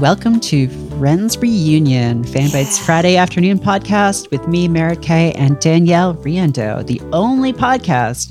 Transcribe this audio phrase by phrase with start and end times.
[0.00, 6.86] Welcome to Friends Reunion, Fanbyte's Friday afternoon podcast with me, Merritt K, and Danielle Riendeau,
[6.86, 8.30] the only podcast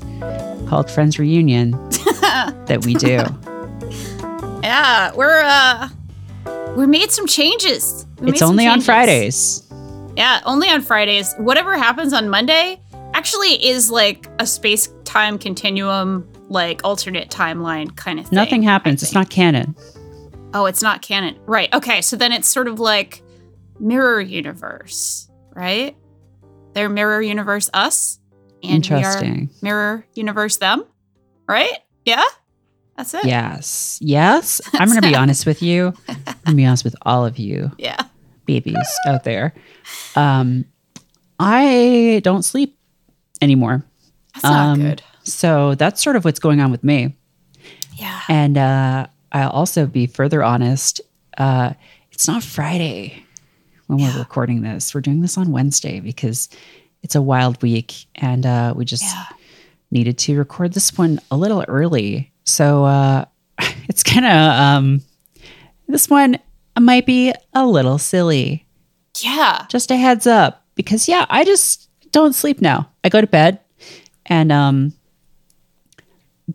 [0.68, 3.24] called Friends Reunion that we do.
[4.64, 5.88] Yeah, we're uh
[6.76, 8.04] we made some changes.
[8.18, 8.80] We it's only on.
[8.80, 9.64] Fridays.
[10.16, 11.36] Yeah, only on Fridays.
[11.38, 12.80] Whatever happens on Monday
[13.14, 18.34] actually is like a space time continuum, like alternate timeline kind of thing.
[18.34, 19.04] Nothing happens.
[19.04, 19.76] It's not canon.
[20.52, 21.38] Oh, it's not canon.
[21.46, 21.72] Right.
[21.72, 22.02] Okay.
[22.02, 23.22] So then it's sort of like
[23.78, 25.96] mirror universe, right?
[26.74, 28.18] They're mirror universe us.
[28.62, 29.50] And we are Interesting.
[29.62, 30.84] mirror universe them.
[31.48, 31.78] Right?
[32.04, 32.24] Yeah?
[32.96, 33.24] That's it.
[33.24, 33.98] Yes.
[34.02, 34.60] Yes.
[34.74, 35.94] I'm going to be honest with you.
[36.08, 37.96] I'm going to be honest with all of you Yeah.
[38.46, 39.54] babies out there.
[40.16, 40.64] Um,
[41.38, 42.76] I don't sleep
[43.40, 43.84] anymore.
[44.34, 45.02] That's not Um, good.
[45.24, 47.16] So that's sort of what's going on with me.
[47.94, 48.20] Yeah.
[48.28, 51.00] And uh, I'll also be further honest.
[51.38, 51.72] Uh,
[52.12, 53.24] it's not Friday
[53.86, 54.18] when we're Yeah.
[54.18, 54.94] recording this.
[54.94, 56.48] We're doing this on Wednesday because
[57.02, 59.24] it's a wild week, and uh, we just Yeah.
[59.90, 62.32] needed to record this one a little early.
[62.44, 63.24] So uh,
[63.88, 65.02] it's kind of um,
[65.88, 66.38] this one
[66.78, 68.66] might be a little silly.
[69.20, 69.66] Yeah.
[69.68, 72.88] Just a heads up, because yeah, I just don't sleep now.
[73.04, 73.60] I go to bed,
[74.26, 74.92] and um,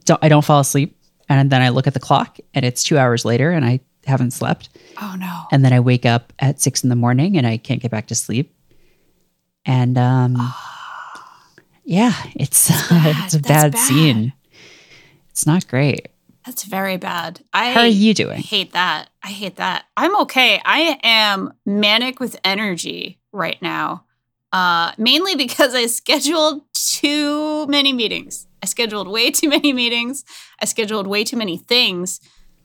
[0.05, 0.94] don't, I don't fall asleep,
[1.29, 4.31] and then I look at the clock, and it's two hours later, and I haven't
[4.31, 4.69] slept,
[5.01, 5.43] Oh no.
[5.51, 8.07] and then I wake up at six in the morning, and I can't get back
[8.07, 8.53] to sleep,
[9.65, 10.37] and um,
[11.83, 13.15] yeah, it's bad.
[13.25, 13.87] it's a That's bad, bad.
[13.87, 14.33] scene.
[15.29, 16.07] It's not great.
[16.45, 17.41] That's very bad.
[17.53, 18.39] I How are you doing?
[18.41, 19.09] hate that.
[19.23, 19.85] I hate that.
[19.97, 20.61] I'm okay.
[20.63, 24.05] I am manic with energy right now.
[24.53, 28.47] Uh, mainly because I scheduled too many meetings.
[28.65, 30.25] I scheduled way too many meetings.
[30.59, 32.19] I scheduled way too many things.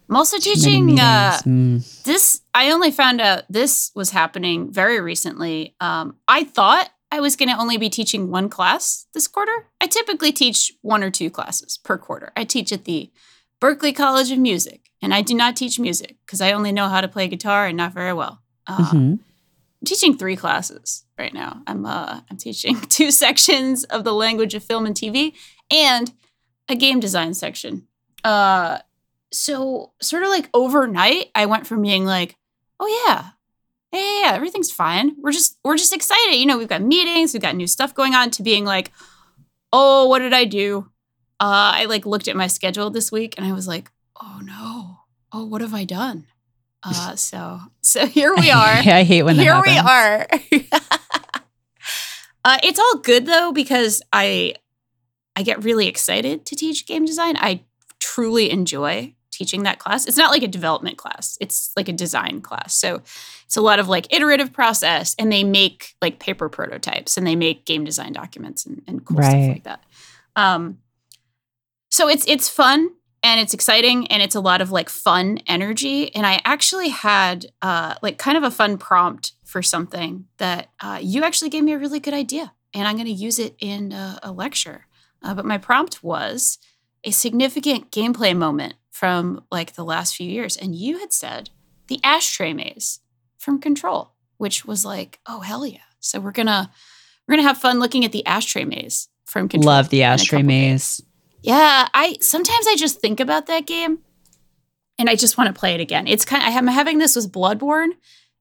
[0.09, 1.39] I'm also teaching uh.
[1.45, 2.03] Mm.
[2.05, 2.41] this.
[2.55, 5.77] I only found out this was happening very recently.
[5.79, 9.67] Um, I thought I was going to only be teaching one class this quarter.
[9.81, 12.33] I typically teach one or two classes per quarter.
[12.35, 13.11] I teach at the
[13.61, 17.03] Berklee College of Music, and I do not teach music because I only know how
[17.03, 18.41] to play guitar and not very well.
[18.67, 19.19] Uh, Mhm.
[19.83, 21.63] I'm teaching three classes right now.
[21.67, 25.33] I'm uh, I'm teaching two sections of the language of film and TV
[25.71, 26.13] and
[26.69, 27.87] a game design section.
[28.25, 28.79] Uh,
[29.33, 32.37] so sort of like overnight, I went from being like,
[32.79, 33.31] oh yeah,
[33.93, 35.17] yeah, yeah, everything's fine.
[35.19, 36.37] We're just we're just excited.
[36.37, 38.31] You know, we've got meetings, we've got new stuff going on.
[38.31, 38.93] To being like,
[39.73, 40.91] oh, what did I do?
[41.41, 44.99] Uh, I like looked at my schedule this week and I was like, oh no,
[45.33, 46.27] oh what have I done?
[46.83, 48.83] Uh, so so here we are.
[48.83, 50.27] yeah, I hate when that Here we are.
[52.45, 54.55] uh, it's all good though because I
[55.41, 57.35] I get really excited to teach game design.
[57.39, 57.63] I
[57.99, 60.07] truly enjoy teaching that class.
[60.07, 61.39] It's not like a development class.
[61.41, 62.75] It's like a design class.
[62.75, 62.97] So
[63.47, 67.37] it's a lot of like iterative process and they make like paper prototypes and they
[67.37, 69.83] make game design documents and, and cool stuff like that.
[70.37, 70.81] Um
[71.91, 72.91] so it's it's fun
[73.23, 77.47] and it's exciting and it's a lot of like fun energy and i actually had
[77.63, 81.73] uh like kind of a fun prompt for something that uh, you actually gave me
[81.73, 84.87] a really good idea and i'm going to use it in a, a lecture
[85.23, 86.59] uh, but my prompt was
[87.05, 91.51] a significant gameplay moment from like the last few years and you had said
[91.89, 93.01] the ashtray maze
[93.39, 96.71] from control which was like oh hell yeah so we're gonna
[97.27, 101.03] we're gonna have fun looking at the ashtray maze from control Love the ashtray maze.
[101.43, 104.01] Yeah, I sometimes I just think about that game
[104.99, 106.07] and I just want to play it again.
[106.07, 107.93] It's kind of, I'm having this with Bloodborne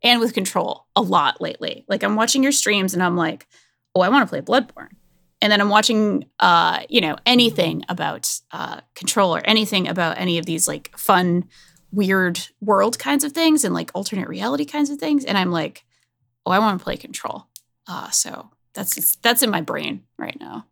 [0.04, 1.86] and with Control a lot lately.
[1.88, 3.48] Like I'm watching your streams and I'm like,
[3.96, 4.96] "Oh, I want to play Bloodborne."
[5.42, 10.38] And then I'm watching uh, you know, anything about uh Control or anything about any
[10.38, 11.46] of these like fun
[11.92, 15.84] weird world kinds of things and like alternate reality kinds of things and I'm like,
[16.46, 17.46] "Oh, I want to play Control."
[17.88, 20.66] Uh so that's that's in my brain right now.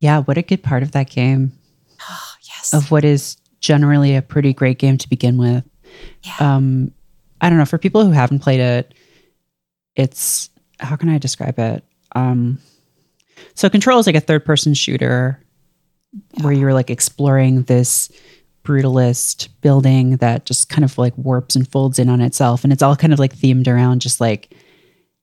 [0.00, 1.52] Yeah, what a good part of that game.
[2.10, 2.74] Oh, yes.
[2.74, 5.64] Of what is generally a pretty great game to begin with.
[6.24, 6.36] yeah.
[6.40, 6.92] Um,
[7.40, 7.64] I don't know.
[7.64, 8.94] For people who haven't played it,
[9.96, 10.50] it's
[10.80, 11.84] how can I describe it?
[12.14, 12.58] Um,
[13.54, 15.42] so Control is like a third person shooter
[16.40, 18.10] where you're like exploring this
[18.64, 22.82] brutalist building that just kind of like warps and folds in on itself, and it's
[22.82, 24.54] all kind of like themed around just like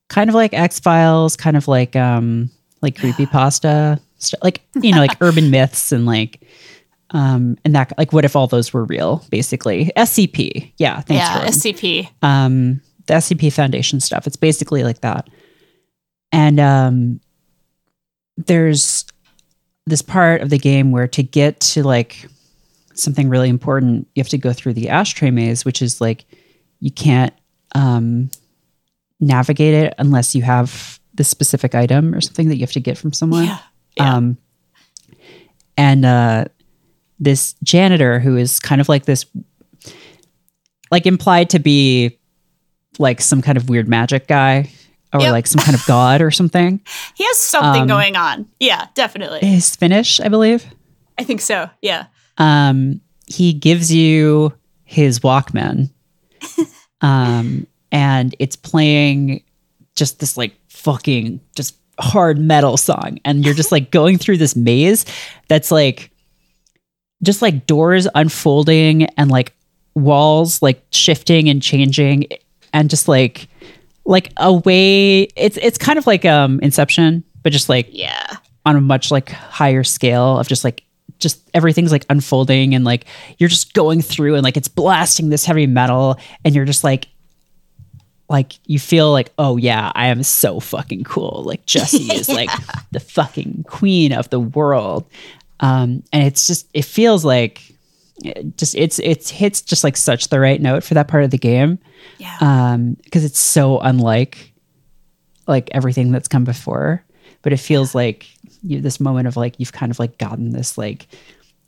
[0.10, 2.50] kind of like X Files, kind of like um
[2.82, 4.00] like creepy pasta,
[4.44, 6.42] like you know like urban myths and like
[7.12, 9.92] um and that like what if all those were real basically?
[9.98, 11.54] Scp yeah thanks yeah, Jordan.
[11.54, 12.10] SCP.
[12.22, 14.28] um the scp foundation stuff.
[14.28, 15.30] It's basically like that.
[16.32, 17.20] And um
[18.46, 19.06] there's
[19.86, 22.26] this part of the game where to get to like
[22.94, 26.26] something really important you have to go through the ashtray maze which is like
[26.80, 27.34] you can't
[27.76, 28.30] um,
[29.20, 32.98] navigate it unless you have the specific item or something that you have to get
[32.98, 33.46] from someone.
[33.46, 33.60] Yeah.
[33.98, 34.16] Yeah.
[34.16, 34.38] Um,
[35.78, 36.46] and uh,
[37.20, 39.26] this janitor who is kind of like this,
[40.92, 42.18] like implied to be
[42.98, 44.70] like some kind of weird magic guy
[45.14, 45.32] or Yep.
[45.32, 46.82] like some kind of god or something,
[47.16, 48.48] he has something um, going on.
[48.60, 49.40] Yeah, definitely.
[49.42, 50.66] is Finnish, I believe.
[51.18, 51.70] I think so.
[51.82, 52.06] Yeah.
[52.38, 54.54] um, he gives you
[54.86, 55.92] his Walkman,
[57.02, 59.44] um, and it's playing
[59.96, 64.56] just this like fucking just hard metal song, and you're just like going through this
[64.56, 65.06] maze
[65.48, 66.12] that's like
[67.22, 69.54] just like doors unfolding and like
[69.96, 72.28] walls like shifting and changing,
[72.74, 73.48] and just like
[74.10, 75.24] like a way.
[75.38, 78.28] It's it's kind of like um Inception, but just like Yeah.
[78.66, 80.84] on a much like higher scale of just like
[81.20, 83.06] just everything's like unfolding and like
[83.38, 87.08] you're just going through and like it's blasting this heavy metal and you're just like
[88.30, 92.50] like you feel like oh yeah i am so fucking cool like jessie is like
[92.92, 95.06] the fucking queen of the world
[95.60, 97.62] um and it's just it feels like
[98.24, 101.32] it just it's it's hits just like such the right note for that part of
[101.32, 101.80] the game
[102.18, 102.36] Yeah.
[102.42, 104.54] um because it's so unlike
[105.48, 107.04] like everything that's come before
[107.42, 108.28] but it feels like
[108.64, 111.08] you this moment of like you've kind of like gotten this like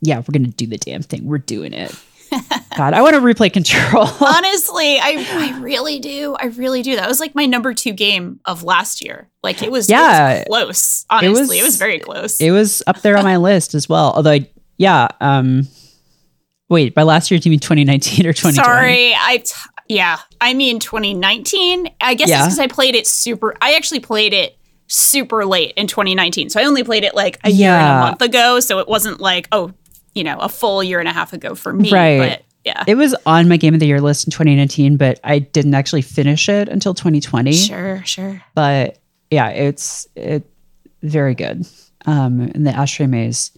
[0.02, 1.96] yeah we're gonna do the damn thing we're doing it
[2.78, 5.26] god i want to replay control Honestly, I,
[5.56, 6.36] I really do.
[6.40, 6.96] I really do.
[6.96, 9.30] That was like my number two game of last year.
[9.44, 10.44] Like it was, it was Yeah.
[10.46, 11.06] close.
[11.10, 12.40] Honestly, it was, was- very close.
[12.40, 15.68] it was up there on my list as well although I, yeah um
[16.72, 19.52] wait by last year do you mean 2019 or 2020 Sorry, I t-
[19.88, 20.18] yeah.
[20.40, 21.90] I mean 2019.
[22.00, 22.38] I guess Yeah.
[22.38, 23.56] it's because I played it super.
[23.62, 24.58] I actually played it
[24.88, 26.50] super late in 2019.
[26.50, 28.60] So I only played it like a year and a month ago.
[28.62, 29.74] So it wasn't like oh,
[30.16, 31.92] you know, a full year and a half ago for me.
[31.92, 32.18] Right.
[32.18, 35.40] But yeah, it was on my game of the year list in 2019 but i
[35.40, 38.40] didn't actually finish it until 2020 sure, sure.
[38.54, 39.00] but
[39.32, 40.46] yeah, it's it
[41.02, 41.66] very good.
[42.06, 43.52] Um, and the ashtray maze,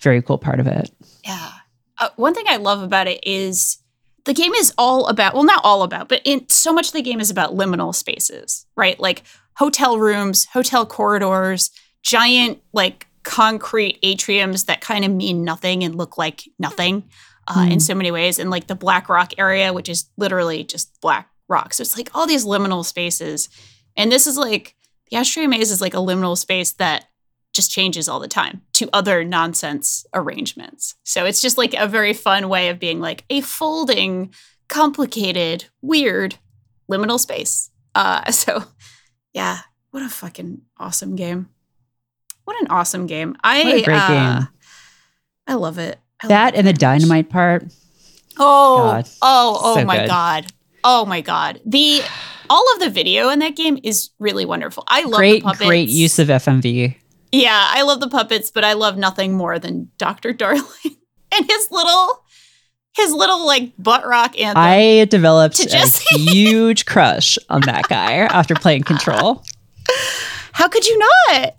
[0.00, 0.90] very cool part of it.
[1.24, 1.50] Yeah.
[1.98, 3.78] Uh, one thing I love about it is
[4.24, 7.02] the game is all about, well, not all about, but in so much of the
[7.02, 8.98] game is about liminal spaces, right?
[8.98, 9.22] Like
[9.54, 11.70] hotel rooms, hotel corridors,
[12.02, 17.04] giant, like concrete atriums that kind of mean nothing and look like nothing
[17.48, 17.82] uh, in Mm.
[17.82, 18.38] so many ways.
[18.38, 21.72] And like the Black Rock area, which is literally just black rock.
[21.74, 23.48] So it's like all these liminal spaces.
[23.96, 24.74] And this is like,
[25.10, 27.06] the ashtray maze is like a liminal space that
[27.56, 30.94] just changes all the time to other nonsense arrangements.
[31.02, 34.32] So it's just like a very fun way of being like a folding,
[34.68, 36.36] complicated, weird
[36.90, 37.70] liminal space.
[37.94, 38.62] Uh, so
[39.32, 39.58] yeah,
[39.90, 41.48] what a fucking awesome game.
[42.44, 43.36] What an awesome game.
[43.42, 44.08] I great uh,
[44.38, 44.48] game.
[45.48, 45.98] I love it.
[46.22, 47.64] I love That it and the dynamite part.
[48.38, 49.08] Oh, God.
[49.22, 50.08] oh, oh So my good.
[50.08, 50.46] god.
[50.84, 51.60] Oh my god.
[51.64, 52.02] The
[52.48, 54.84] all of the video in that game is really wonderful.
[54.86, 55.66] I love great, the puppets.
[55.66, 56.94] great use of FMV.
[57.32, 60.32] Yeah, I love the puppets, but I love nothing more than Dr.
[60.32, 60.62] Darling
[61.32, 62.22] and his little
[62.94, 64.62] his little like butt rock anthem.
[64.62, 69.42] I developed a huge crush on that guy after playing Control.
[70.52, 71.56] How could you not?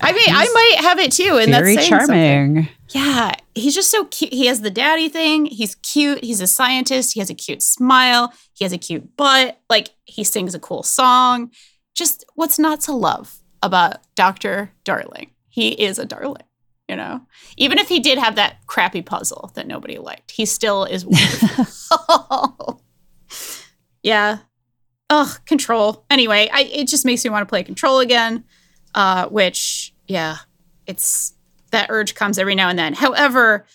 [0.00, 2.54] I mean, I might have it too, and Very that's saying something.
[2.54, 2.68] charming.
[2.90, 4.32] Yeah, he's just so cute.
[4.32, 5.46] He has the daddy thing.
[5.46, 6.22] He's cute.
[6.22, 7.14] He's a scientist.
[7.14, 8.32] He has a cute smile.
[8.54, 9.58] He has a cute butt.
[9.68, 11.50] Like he sings a cool song.
[11.94, 14.72] Just what's not to love about Dr.
[14.84, 15.30] Darling?
[15.48, 16.44] He is a darling,
[16.88, 17.22] you know?
[17.56, 21.04] Even if he did have that crappy puzzle that nobody liked, he still is
[24.02, 24.38] yeah.
[25.10, 26.04] Ugh, control.
[26.10, 28.44] Anyway, I, it just makes me want to play control again.
[28.94, 30.38] Uh, which, yeah,
[30.86, 31.34] it's
[31.70, 32.94] that urge comes every now and then.
[32.94, 33.66] However,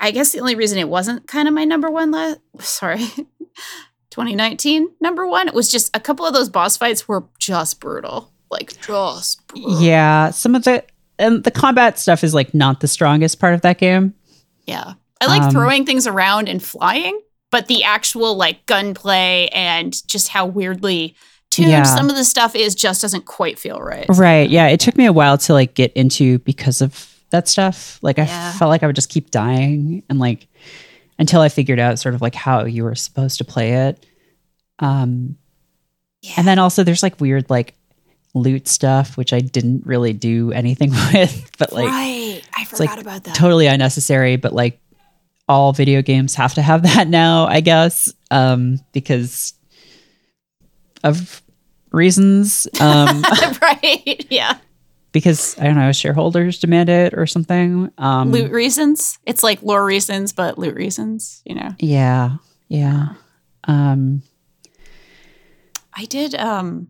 [0.00, 2.98] I guess the only reason it wasn't kind of my number one last sorry,
[4.10, 8.32] 2019 number one it was just a couple of those boss fights were just brutal.
[8.54, 9.40] Like just.
[9.54, 10.82] Yeah, some of the
[11.18, 14.14] and the combat stuff is like not the strongest part of that game.
[14.66, 14.94] Yeah.
[15.20, 17.20] I like Um, throwing things around and flying,
[17.50, 21.14] but the actual like gunplay and just how weirdly
[21.50, 21.82] tuned Yeah.
[21.84, 24.06] some of the stuff is just doesn't quite feel right.
[24.08, 24.48] Right.
[24.50, 24.66] Yeah.
[24.68, 27.98] It took me a while to like get into because of that stuff.
[28.02, 28.52] Like I Yeah.
[28.52, 30.48] felt like I would just keep dying and like
[31.18, 34.04] until I figured out sort of like how you were supposed to play it.
[34.80, 35.36] Um
[36.22, 36.34] Yeah.
[36.38, 37.74] and then also there's like weird like
[38.34, 42.42] loot stuff which I didn't really do anything with, but like right.
[42.54, 43.34] I like about that.
[43.36, 44.80] totally unnecessary, but like
[45.48, 48.12] all video games have to have that now, I guess.
[48.30, 49.54] Um because
[51.02, 51.42] of
[51.92, 52.66] reasons.
[52.80, 53.22] Um
[53.62, 54.26] right.
[54.30, 54.58] Yeah.
[55.12, 57.92] because I don't know, shareholders demand it or something.
[57.98, 59.18] Um, loot reasons.
[59.26, 61.70] It's like lore reasons, but loot reasons, you know?
[61.78, 62.38] Yeah,
[62.68, 63.10] yeah.
[63.64, 64.22] Um,
[65.94, 66.88] I did um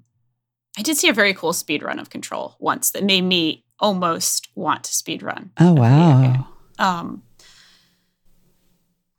[0.77, 4.49] I did see a very cool speed run of Control once that made me almost
[4.55, 5.51] want to speed run.
[5.59, 6.47] Oh wow.
[6.79, 7.23] Um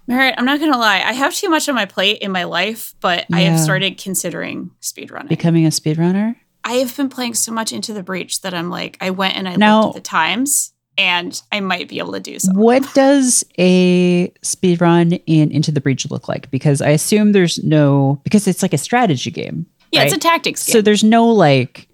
[0.07, 2.93] Merritt, I'm not gonna lie, I have too much on my plate in my life,
[3.01, 5.29] but I have started considering speed running.
[5.29, 6.35] Becoming a speed runner.
[6.63, 9.47] I have been playing so much into the breach that I'm like, I went and
[9.47, 12.61] I Now- looked at the times and I might be able to do something.
[12.63, 16.49] What does a speedrun in Into the Breach look like?
[16.51, 19.65] Because I assume there's no because it's like a strategy game.
[19.95, 20.21] Yeah, it's a right?
[20.21, 20.73] tactics game.
[20.73, 21.87] So there's no like,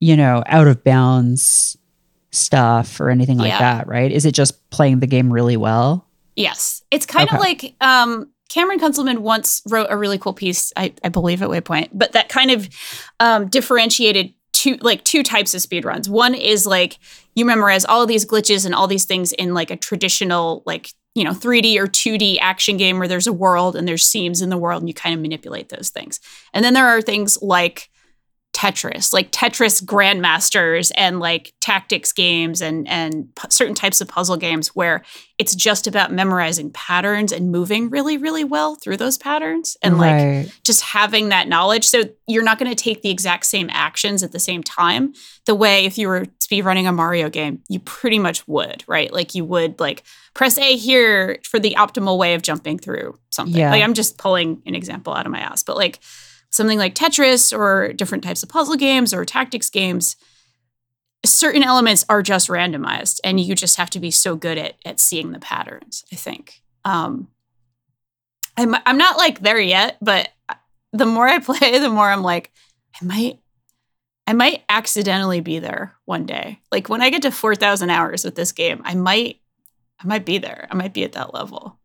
[0.00, 1.76] you know, out of bounds
[2.30, 3.58] stuff or anything like Yeah.
[3.60, 4.10] that, right?
[4.10, 6.06] Is it just playing the game really well?
[6.36, 6.82] Yes.
[6.90, 11.08] It's kind of like um, Cameron Kunzelman once wrote a really cool piece, I, I
[11.08, 12.68] believe at Waypoint, but that kind of
[13.20, 16.08] um, differentiated two like two types of speedruns.
[16.08, 16.98] One is like
[17.34, 20.92] you memorize all of these glitches and all these things in like a traditional like
[21.14, 24.50] you know 3D or 2D action game where there's a world and there's seams in
[24.50, 26.20] the world and you kind of manipulate those things.
[26.52, 27.90] And then there are things like
[28.54, 34.36] Tetris, like Tetris grandmasters and like tactics games and and p- certain types of puzzle
[34.36, 35.04] games where
[35.38, 40.48] it's just about memorizing patterns and moving really really well through those patterns and like
[40.62, 41.84] just having that knowledge.
[41.84, 45.12] So you're not going to take the exact same actions at the same time
[45.46, 49.12] the way if you were speedrunning a Mario game, you pretty much would, right?
[49.12, 53.56] Like you would like press A here for the optimal way of jumping through something.
[53.56, 53.70] Yeah.
[53.70, 55.98] Like I'm just pulling an example out of my ass, but like
[56.54, 60.14] something like Tetris or different types of puzzle games or tactics games,
[61.24, 65.00] certain elements are just randomized and you just have to be so good at at
[65.00, 66.62] seeing the patterns, I think.
[66.84, 67.28] Um
[68.56, 70.28] I'm I'm not like there yet, but
[70.92, 72.52] the more I play, the more I'm like
[73.00, 73.40] I might
[74.26, 76.60] I might accidentally be there one day.
[76.70, 79.40] Like when I get to 4000 hours with this game, I might
[80.00, 80.68] I might be there.
[80.70, 81.80] I might be at that level.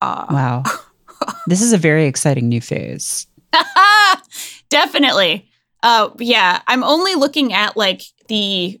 [0.00, 0.62] Uh Wow.
[1.46, 3.28] this is a very exciting new phase.
[4.68, 5.48] Definitely.
[5.82, 8.80] Uh, yeah, I'm only looking at like the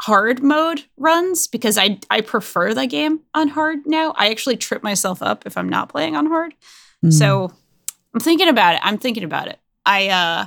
[0.00, 4.12] hard mode runs because I I prefer the game on hard now.
[4.16, 6.54] I actually trip myself up if I'm not playing on hard.
[7.04, 7.12] Mm.
[7.12, 7.52] So
[8.14, 8.80] I'm thinking about it.
[8.82, 9.58] I'm thinking about it.
[9.86, 10.46] I uh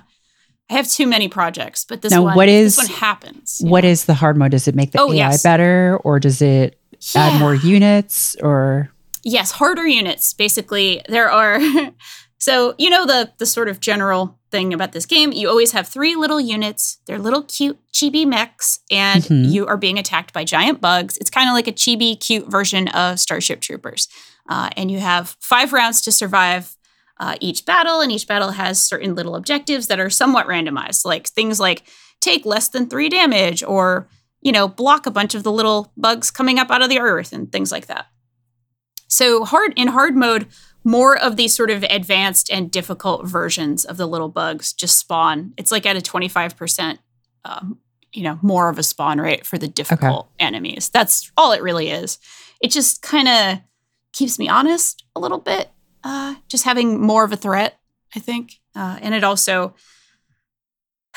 [0.70, 3.62] I have too many projects, but this Now, one what this one happens.
[3.64, 3.90] what know?
[3.90, 4.52] is the hard mode?
[4.52, 5.44] Does it make the Oh, AI yes.
[5.44, 6.80] better or does it
[7.16, 8.90] add more units or
[9.24, 11.60] yes harder units basically there are
[12.38, 15.32] so you know the the sort of general thing about this game?
[15.32, 16.98] You always have three little units.
[17.08, 19.52] They're little cute chibi mechs and Mhm.
[19.52, 21.18] you are being attacked by giant bugs.
[21.18, 24.08] It's kind of like a chibi cute version of starship troopers.
[24.50, 26.76] Uh, and you have five rounds to survive
[27.20, 31.28] uh, each battle and each battle has certain little objectives that are somewhat randomized like
[31.28, 31.84] things like
[32.22, 34.08] take less than three damage or
[34.42, 37.32] you know block a bunch of the little bugs coming up out of the earth
[37.34, 38.08] and things like that.
[39.08, 40.48] So hard in hard mode,
[40.86, 45.54] more of these sort of advanced and difficult versions of the little bugs just spawn.
[45.58, 47.00] It's like at a twenty five percent,
[47.44, 47.80] um,
[48.14, 50.90] you know, more of a spawn rate for the difficult enemies.
[50.90, 52.20] That's all it really is.
[52.62, 53.60] It just kind of
[54.14, 55.70] keeps me honest a little bit.
[56.04, 57.80] Uh, just having more of a threat,
[58.16, 59.74] I think, uh, and it also.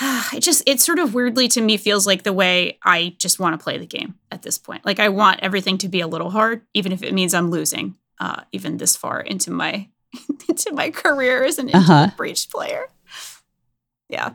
[0.31, 3.59] It just, it sort of weirdly to me feels like the way I just want
[3.59, 4.85] to play the game at this point.
[4.85, 7.97] Like I want everything to be a little hard, even if it means I'm losing,
[8.21, 9.89] uh, even this far into my
[10.49, 11.93] into my career as an Uh-huh.
[11.93, 12.87] uh breached player.
[14.09, 14.35] Yeah,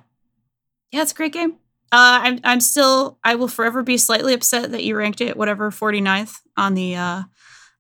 [0.92, 1.54] yeah, it's a great game.
[1.92, 5.70] Uh, I'm I'm still I will forever be slightly upset that you ranked it whatever
[5.72, 7.24] 49th on the uh,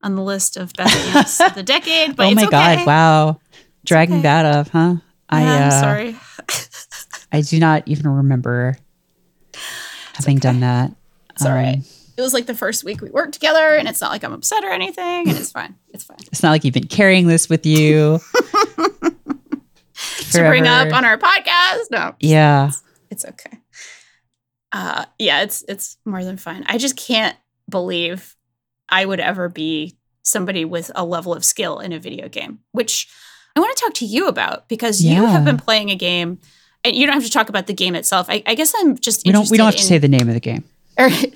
[0.01, 2.15] on the list of best games of the decade.
[2.15, 2.49] But Oh my okay.
[2.51, 3.39] god, wow.
[3.85, 4.23] Dragging okay.
[4.23, 4.95] that up, huh?
[5.29, 6.15] I Yeah, uh, I'm sorry.
[7.31, 8.77] I do not even remember
[10.13, 10.91] having done that.
[11.31, 11.79] It's all right.
[12.23, 14.63] It was like the first week we worked together, and it's not like I'm upset
[14.63, 15.75] or anything, and it's fine.
[15.89, 16.15] It's fine.
[16.31, 18.21] It's not like you've been carrying this with you.
[20.31, 21.91] to bring up on our podcast.
[21.91, 22.71] No, Yeah.
[23.11, 23.59] it's okay.
[24.71, 26.63] Uh, yeah, it's it's more than fine.
[26.67, 27.35] I just can't
[27.69, 28.37] believe
[28.87, 33.09] I would ever be somebody with a level of skill in a video game, which
[33.53, 36.39] I want to talk to you about because you have been playing a game.
[36.85, 38.27] And you don't have to talk about the game itself.
[38.29, 40.33] I, I guess I'm just We don't we don't have to say the name of
[40.35, 40.63] the game.
[40.97, 41.33] in-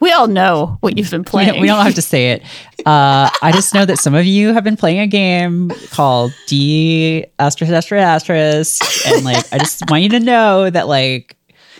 [0.00, 1.52] we all know what you've been We playing.
[1.52, 2.42] don't, we don't have to say it.
[2.86, 7.24] Uh, I just know that some of you have been playing a game called D
[7.38, 11.36] asterisk asterisk asterisk, and like I just want you to know that like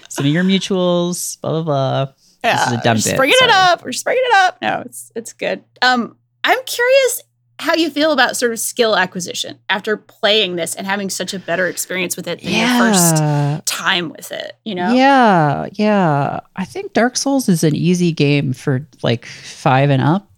[0.09, 2.15] some of your mutuals, blah blah blah.
[2.45, 3.53] Yeah, this is a dumb we're just bit, bringing it sorry.
[3.53, 3.85] up.
[3.85, 4.59] We're just bringing it up.
[4.63, 5.65] No, it's it's good.
[5.81, 7.23] Um, I'm curious
[7.63, 11.39] how you feel about sort of skill acquisition after playing this and having such a
[11.39, 14.57] better experience with it than your first time with it.
[14.65, 14.93] You know?
[14.93, 16.41] yeah, yeah.
[16.57, 20.29] I think Dark Souls is an easy game for like five and up.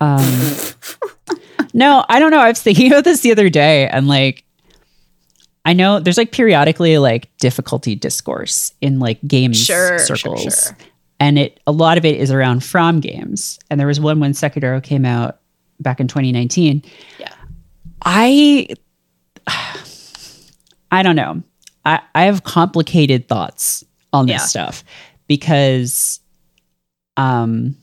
[0.00, 0.24] Um,
[1.74, 2.40] no, I don't know.
[2.40, 4.44] I was thinking about this the other day, and like,
[5.66, 10.42] I know there's like periodically like difficulty discourse in like games Sure, sure, circles.
[10.42, 10.76] sure.
[11.20, 13.58] And it a lot of it is around From games.
[13.68, 15.39] And there was one when Sekiro came out
[15.80, 16.82] back in 2019.
[17.18, 17.32] Yeah.
[18.04, 18.68] I
[20.92, 21.42] I don't know.
[21.84, 24.46] I, I have complicated thoughts on this Yeah.
[24.46, 24.84] stuff
[25.28, 26.20] because
[27.16, 27.76] um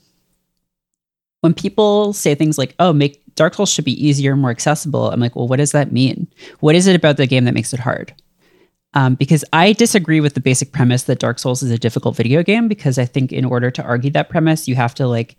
[1.40, 5.20] when people say things like, oh, make Dark Souls should be easier more accessible, I'm
[5.20, 6.26] like, well, what does that mean?
[6.58, 8.12] What is it about the game that makes it hard?
[8.94, 12.42] Um, because I disagree with the basic premise that Dark Souls is a difficult video
[12.42, 15.36] game, because I think in order to argue that premise, you have to like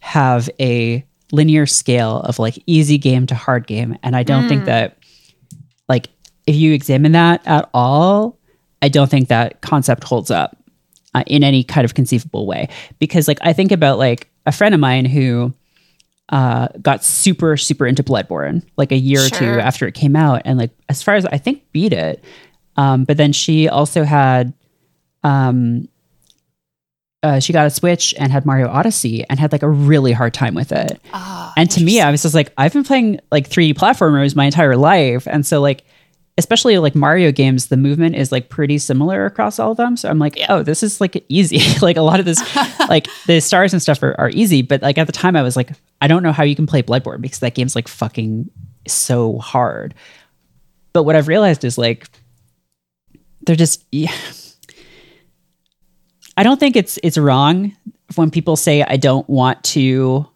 [0.00, 3.96] have a linear scale of like easy game to hard game.
[4.02, 4.98] And I don't think that
[5.88, 6.08] like
[6.46, 8.38] if you examine that at all,
[8.82, 10.56] I don't think that concept holds up
[11.14, 12.68] uh, in any kind of conceivable way.
[12.98, 15.52] Because like I think about like a friend of mine who
[16.28, 20.42] uh, got super super into Bloodborne like a year or two after it came out,
[20.44, 22.24] and like as far as I think beat it.
[22.76, 24.52] Um, but then she also had
[25.24, 25.88] um,
[27.26, 30.32] uh, she got a Switch and had Mario Odyssey and had like a really hard
[30.32, 31.00] time with it.
[31.12, 34.44] Ah, And to me, I was just like, I've been playing like 3D platformers my
[34.46, 35.26] entire life.
[35.28, 35.84] And so, like,
[36.38, 39.96] especially like Mario games, the movement is like pretty similar across all of them.
[39.96, 40.46] So I'm like, Yeah.
[40.50, 41.60] oh, this is like easy.
[41.82, 42.40] like, a lot of this,
[42.88, 44.62] like, the stars and stuff are, are easy.
[44.62, 46.82] But like at the time, I was like, I don't know how you can play
[46.82, 48.50] Bloodborne because that game's like fucking
[48.86, 49.94] so hard.
[50.92, 52.06] But what I've realized is like,
[53.46, 54.12] they're just, yeah.
[56.36, 57.74] I don't think it's it's wrong
[58.14, 60.26] when people say I don't want to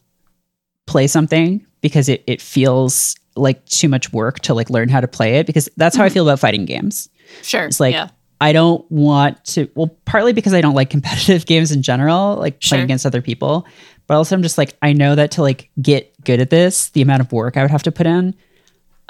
[0.87, 5.09] play something because it, it feels like too much work to like learn how to
[5.09, 7.09] play it because that's how I feel about fighting games.
[7.43, 7.65] sure.
[7.65, 8.09] It's like yeah.
[8.41, 12.57] I don't want to well partly because I don't like competitive games in general, like
[12.61, 12.77] Sure.
[12.77, 13.67] playing against other people,
[14.07, 17.03] but also I'm just like I know that to like get good at this, the
[17.03, 18.35] amount of work I would have to put in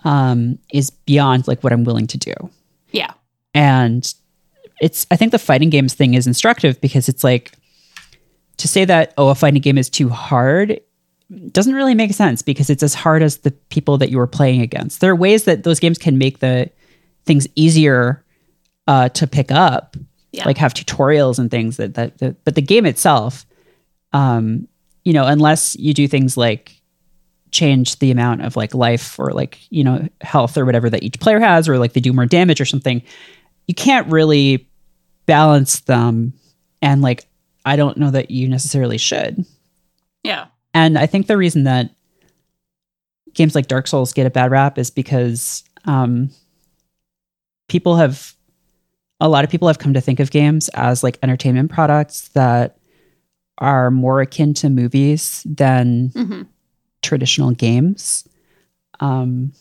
[0.05, 2.35] um is beyond like what I'm willing to do.
[2.91, 3.13] yeah.
[3.55, 4.13] And
[4.81, 7.53] it's I think the fighting games thing is instructive because it's like
[8.57, 10.81] to say that oh a fighting game is too hard
[11.53, 14.63] doesn't really make sense because it's as hard as the people that you are playing
[14.63, 15.01] against.
[15.01, 16.69] There are ways that those games can make the
[17.25, 18.25] things easier
[18.89, 19.97] uh, to pick up,
[20.33, 20.45] Yeah.
[20.45, 22.19] like have tutorials and things that that.
[22.19, 23.47] that but the game itself,
[24.13, 24.67] um,
[25.05, 26.81] you know, unless you do things like
[27.53, 31.21] change the amount of like life or like you know health or whatever that each
[31.21, 33.03] player has, or like they do more damage or something,
[33.69, 34.67] you can't really
[35.27, 36.33] balance them.
[36.83, 37.27] And like,
[37.65, 39.45] I don't know that you necessarily should.
[40.23, 40.47] Yeah.
[40.75, 41.91] And I think the reason that
[43.35, 46.31] games like Dark Souls get a bad rap is because um,
[47.69, 48.35] people have,
[49.21, 52.79] a lot of people have come to think of games as like entertainment products that
[53.59, 56.43] are more akin to movies than hmm
[57.03, 58.29] traditional games.
[59.01, 59.53] Um,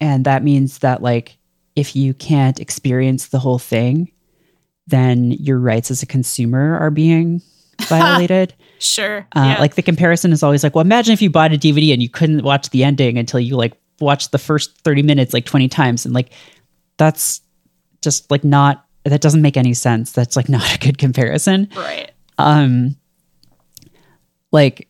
[0.00, 1.36] and that means that, like,
[1.74, 4.12] if you can't experience the whole thing,
[4.86, 7.40] then your rights as a consumer are being
[7.82, 8.54] violated.
[8.78, 9.26] Sure.
[9.36, 9.60] Uh, yeah.
[9.60, 12.08] Like the comparison is always like, well, imagine if you bought a DVD and you
[12.08, 16.04] couldn't watch the ending until you like watched the first 30 minutes like 20 times.
[16.04, 16.32] And like,
[16.96, 17.40] that's
[18.02, 20.12] just like not, that doesn't make any sense.
[20.12, 21.68] That's like not a good comparison.
[21.76, 22.10] right.
[22.38, 22.96] Um,
[24.50, 24.88] like,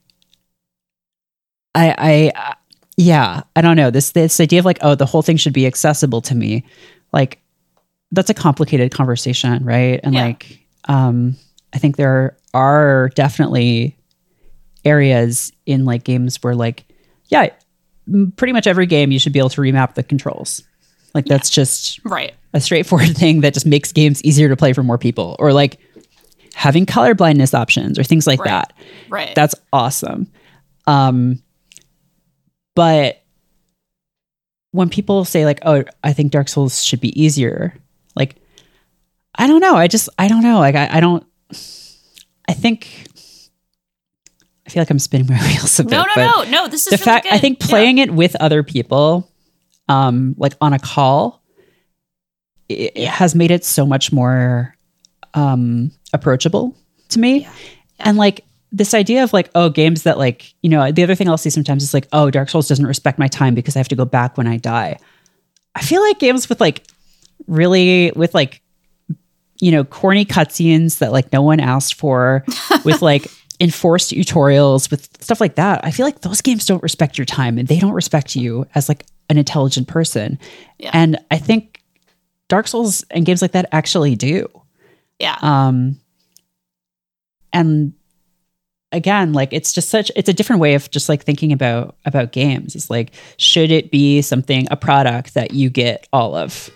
[1.74, 2.54] I, I, uh,
[2.96, 3.90] yeah, I don't know.
[3.90, 6.64] This, this idea of like, oh, the whole thing should be accessible to me.
[7.12, 7.41] Like,
[8.12, 9.98] that's a complicated conversation, right?
[10.02, 10.26] And Yeah.
[10.26, 11.36] like, um,
[11.72, 13.96] I think there are definitely
[14.84, 16.84] areas in like games where like,
[17.28, 17.48] yeah,
[18.36, 20.62] pretty much every game you should be able to remap the controls.
[21.14, 22.34] Like that's just Right.
[22.52, 25.78] a straightforward thing that just makes games easier to play for more people, or like
[26.54, 28.48] having color blindness options or things like Right.
[28.50, 28.72] that.
[29.08, 29.34] Right.
[29.34, 30.26] That's awesome.
[30.86, 31.42] Um,
[32.74, 33.22] but
[34.72, 37.74] when people say like, "Oh, I think Dark Souls should be easier,"
[39.34, 39.76] I don't know.
[39.76, 40.58] I just I don't know.
[40.58, 41.24] Like, I, I don't.
[42.48, 43.06] I think.
[44.66, 45.90] I feel like I'm spinning my wheels a bit.
[45.92, 46.68] no, no, no, no.
[46.68, 47.40] This is the really fact I good.
[47.40, 47.66] think Yeah.
[47.68, 49.28] playing it with other people,
[49.88, 51.42] um, like on a call,
[52.68, 54.76] it, it has made it so much more
[55.34, 56.76] um approachable
[57.08, 57.40] to me.
[57.40, 57.52] Yeah.
[58.00, 61.28] And like this idea of like, oh, games that like, you know, the other thing
[61.28, 63.88] I'll see sometimes is like, oh, Dark Souls doesn't respect my time because I have
[63.88, 64.96] to go back when I die.
[65.74, 66.86] I feel like games with like
[67.46, 68.61] really with like
[69.62, 72.44] you know corny cutscenes that like no one asked for
[72.84, 73.26] with like
[73.60, 77.58] enforced tutorials with stuff like that i feel like those games don't respect your time
[77.58, 80.38] and they don't respect you as like an intelligent person
[80.78, 80.90] Yeah.
[80.92, 81.80] and i think
[82.48, 84.48] dark souls and games like that actually do
[85.20, 85.36] Yeah.
[85.40, 85.98] um
[87.52, 87.92] and
[88.92, 92.32] again, like it's just such it's a different way of just like thinking about about
[92.32, 92.74] games.
[92.74, 96.70] It's like should it be something a product that you get all of,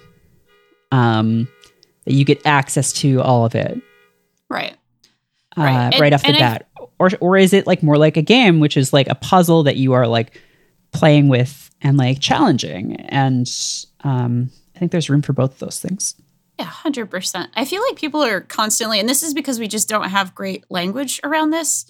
[0.92, 1.48] um,
[2.06, 3.80] that you get access to all of it,
[4.48, 4.76] Right.
[5.56, 5.92] uh, Right.
[5.92, 8.22] And- right off the and I- bat, or or is it like more like a
[8.22, 10.40] game, which is like a puzzle that you are like
[10.92, 12.96] playing with and like challenging?
[12.96, 13.46] And
[14.04, 16.14] um, I think there's room for both of those things.
[16.58, 17.50] Yeah, hundred percent.
[17.54, 20.64] I feel like people are constantly, and this is because we just don't have great
[20.70, 21.84] language around this.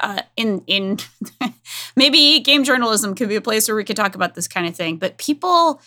[0.00, 0.98] Uh, in in
[1.96, 4.76] maybe game journalism could be a place where we could talk about this kind of
[4.76, 5.80] thing, but people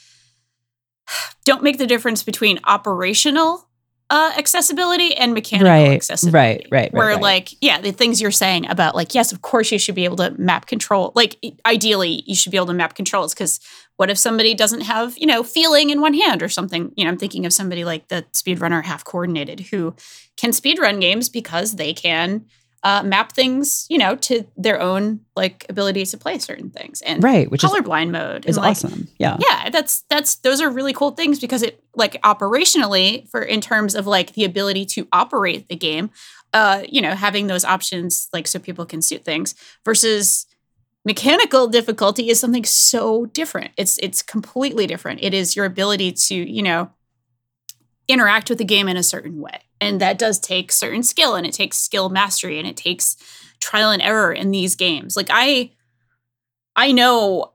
[1.46, 3.65] don't make the difference between operational
[4.10, 6.38] uh, accessibility and mechanical Right, accessibility.
[6.38, 7.22] right, right, right, Where right.
[7.22, 10.18] like, yeah, the things you're saying about like, yes, of course you should be able
[10.18, 11.12] to map control.
[11.16, 13.60] Like, ideally, you should be able to map controls because
[13.98, 16.92] what if somebody doesn't have you know feeling in one hand or something?
[16.96, 19.96] You know, I'm thinking of somebody like the speedrunner HalfCoordinated who
[20.38, 22.46] can speedrun games because they can.
[22.86, 27.24] Uh, map things, you know, to their own like ability to play certain things, and
[27.24, 29.08] Right, which is colorblind mode is and, like, awesome.
[29.18, 29.38] Yeah.
[29.40, 33.96] yeah that's that's those are really cool things because it like operationally for in terms
[33.96, 36.12] of like the ability to operate the game
[36.54, 40.46] uh you know having those options like so people can suit things versus
[41.06, 46.36] mechanical difficulty is something so different it's it's completely different it is your ability to
[46.36, 46.90] you know
[48.08, 49.62] interact with the game in a certain way.
[49.82, 53.18] And that does take certain skill and it takes skill mastery and it takes
[53.60, 55.16] trial and error in these games.
[55.16, 55.72] Like i
[56.76, 57.52] i know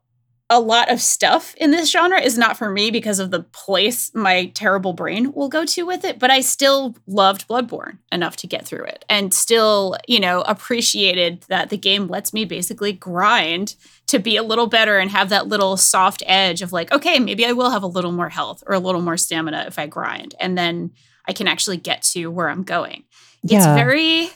[0.51, 4.13] a lot of stuff in this genre is not for me because of the place
[4.15, 8.47] my terrible brain will go to with it but i still loved bloodborne enough to
[8.47, 13.77] get through it and still you know appreciated that the game lets me basically grind
[14.07, 17.47] to be a little better and have that little soft edge of like okay maybe
[17.47, 20.35] i will have a little more health or a little more stamina if i grind
[20.41, 20.91] and then
[21.29, 23.05] i can actually get to where i'm going.
[23.43, 24.31] It's very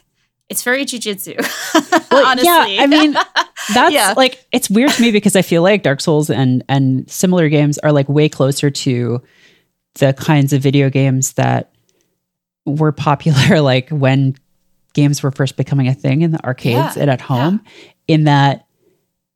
[0.49, 1.35] it's very jujitsu
[2.11, 3.13] Well, honestly yeah, I mean,
[3.75, 4.15] That's Yeah.
[4.17, 7.79] like it's weird to me because I feel like Dark Souls and and similar games
[7.79, 9.23] are like way closer to
[9.95, 11.73] the kinds of video games that
[12.67, 14.37] were popular like when
[14.93, 17.63] games were first becoming a thing in the arcades Yeah, and at home
[18.07, 18.67] in that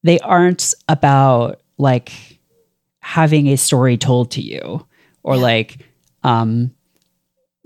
[0.05, 2.13] they aren't about like
[3.01, 4.87] having a story told to you
[5.23, 5.43] or Yeah.
[5.43, 5.79] like
[6.23, 6.73] um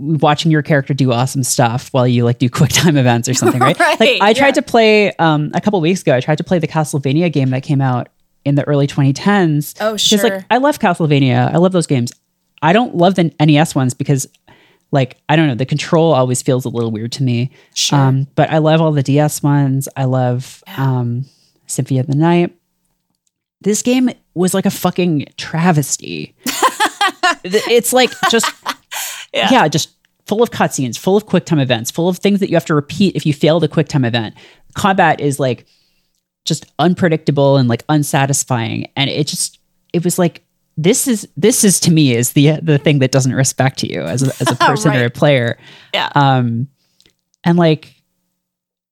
[0.03, 3.61] watching your character do awesome stuff while you like do quick time events or something
[3.61, 4.53] right, like i tried yeah.
[4.53, 7.63] to play um a couple weeks ago i tried to play the castlevania game that
[7.63, 8.09] came out
[8.45, 10.19] in the early 2010s oh sure.
[10.19, 11.53] because like I love Castlevania.
[11.53, 12.13] I love those games.
[12.61, 14.27] I don't love the NES ones because
[14.91, 17.51] like I don't know, the control always feels a little weird to me.
[17.75, 19.89] sure Um, but I love all the DS ones.
[19.97, 20.99] I love Yeah.
[20.99, 21.25] um
[21.67, 22.55] Symphony of the Night.
[23.61, 26.35] This game was like a fucking travesty.
[27.45, 28.47] It's like just
[29.33, 29.49] Yeah.
[29.51, 29.69] yeah.
[29.69, 29.91] just
[30.27, 32.75] full of cutscenes, full of quick time events, full of things that you have to
[32.75, 34.35] repeat if you fail the quick time event.
[34.75, 35.67] Combat is like
[36.45, 39.59] just unpredictable and like unsatisfying, and it just
[39.93, 40.43] it was like
[40.77, 44.23] this is this is to me is the the thing that doesn't respect you as
[44.23, 45.59] a, as a person or a player.
[45.93, 46.11] Yeah.
[46.15, 46.69] Um,
[47.45, 47.95] and like,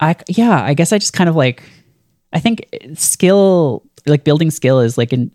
[0.01, 1.63] I yeah, I guess I just kind of like,
[2.33, 5.31] I think skill like building skill is like an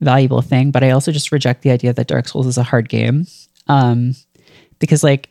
[0.00, 2.88] valuable thing, but I also just reject the idea that Dark Souls is a hard
[2.88, 3.26] game.
[3.66, 4.14] Um,
[4.78, 5.30] because like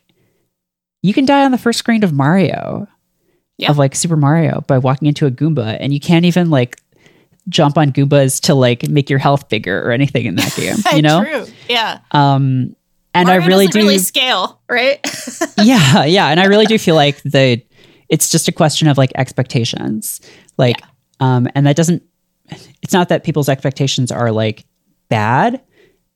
[1.02, 2.88] you can die on the first screen of Mario,
[3.58, 3.70] Yeah.
[3.70, 6.80] of like Super Mario by walking into a Goomba, and you can't even like
[7.50, 10.78] jump on Goombas to like make your health bigger or anything in that game.
[10.96, 11.46] You know, True.
[11.70, 12.00] Yeah.
[12.12, 12.76] um,
[13.14, 13.80] and Mario I really do.
[13.80, 15.00] really scale, right?
[15.58, 17.62] yeah, yeah, and I really do feel like the
[18.10, 20.22] it's just a question of like expectations,
[20.58, 20.78] like,
[21.20, 22.02] um, and that doesn't.
[22.82, 24.66] It's not that people's expectations are like
[25.10, 25.62] bad,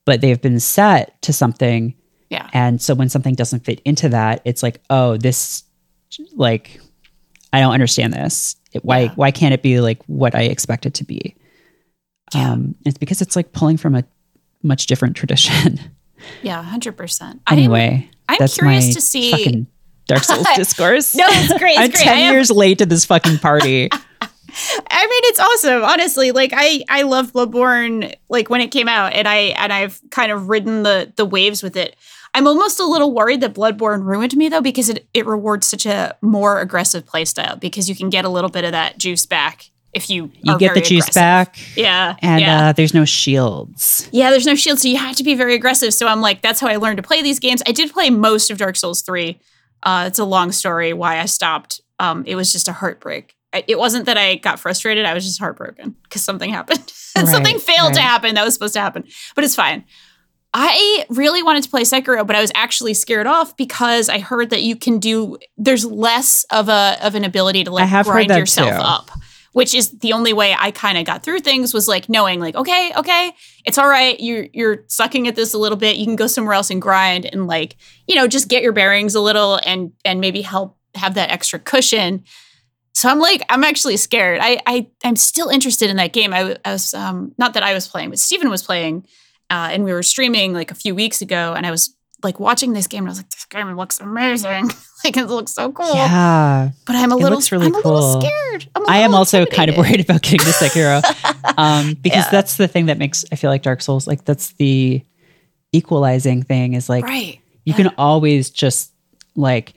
[0.04, 1.94] but they've been set to something
[2.30, 2.48] yeah.
[2.52, 5.62] And so when something doesn't fit into that, it's like, oh, this,
[6.34, 6.80] like,
[7.52, 8.56] I don't understand this.
[8.72, 9.12] It, why Yeah.
[9.14, 11.34] why can't it be like what I expect it to be?
[12.34, 12.52] Yeah.
[12.52, 14.04] Um, it's because it's like pulling from a
[14.62, 15.80] much different tradition.
[16.42, 16.60] Yeah.
[16.64, 17.40] Hundred percent.
[17.48, 19.66] anyway, I'm that's curious to see-
[20.08, 21.14] Dark Souls discourse.
[21.14, 21.70] No, it's great.
[21.70, 22.02] It's I'm great.
[22.02, 23.88] ten I have- years late to this fucking party.
[23.92, 25.84] I mean, it's awesome.
[25.84, 28.12] Honestly, like I, I love Bloodborne.
[28.28, 31.62] Like when it came out, and I, and I've kind of ridden the the waves
[31.62, 31.94] with it.
[32.34, 35.86] I'm almost a little worried that Bloodborne ruined me though, because it it rewards such
[35.86, 39.70] a more aggressive playstyle because you can get a little bit of that juice back
[39.94, 41.14] if you You get the juice aggressive.
[41.14, 42.68] back, Yeah, and yeah.
[42.68, 44.08] uh, there's no shields.
[44.12, 45.94] Yeah, there's no shields, so you have to be very aggressive.
[45.94, 47.62] So I'm like, that's how I learned to play these games.
[47.66, 49.38] I did play most of Dark Souls 3.
[49.82, 51.80] Uh, it's a long story why I stopped.
[51.98, 53.34] Um, it was just a heartbreak.
[53.66, 55.06] It wasn't that I got frustrated.
[55.06, 56.92] I was just heartbroken because something happened.
[57.16, 59.04] and something Right, failed to happen that was supposed to happen.
[59.34, 59.84] But it's fine.
[60.54, 64.50] I really wanted to play Sekiro, but I was actually scared off because I heard
[64.50, 68.30] that you can do there's less of a of an ability to I like grind
[68.30, 68.82] yourself too.
[68.82, 69.10] up.
[69.52, 72.54] Which is the only way I kind of got through things was like knowing like
[72.54, 73.32] okay, okay,
[73.64, 74.18] it's all right.
[74.20, 75.96] You're you're sucking at this a little bit.
[75.96, 79.14] You can go somewhere else and grind and like, you know, just get your bearings
[79.14, 82.24] a little and and maybe help have that extra cushion.
[82.94, 84.40] So I'm like, I'm actually scared.
[84.42, 86.32] I, I I'm still interested in that game.
[86.32, 89.06] I was um not that I was playing, but Stephen was playing,
[89.50, 92.72] uh, and we were streaming like a few weeks ago, and I was like watching
[92.72, 94.70] this game, and I was like, this game looks amazing.
[95.04, 95.94] like it looks so cool.
[95.94, 96.70] Yeah.
[96.86, 98.20] But I'm a It little, really I'm a little cool.
[98.20, 98.68] scared.
[98.74, 101.02] I'm a I am also kind of worried about getting to Sekiro.
[101.58, 102.30] um, because Yeah.
[102.30, 105.02] that's the thing that makes I feel like Dark Souls like that's the
[105.72, 107.38] equalizing thing is like right.
[107.64, 108.92] you can always just
[109.36, 109.74] like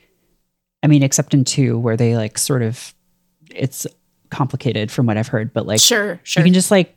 [0.82, 2.94] I mean except in 2 where they like sort of
[3.54, 3.86] it's
[4.30, 6.42] complicated from what I've heard but like sure, sure.
[6.42, 6.96] you can just like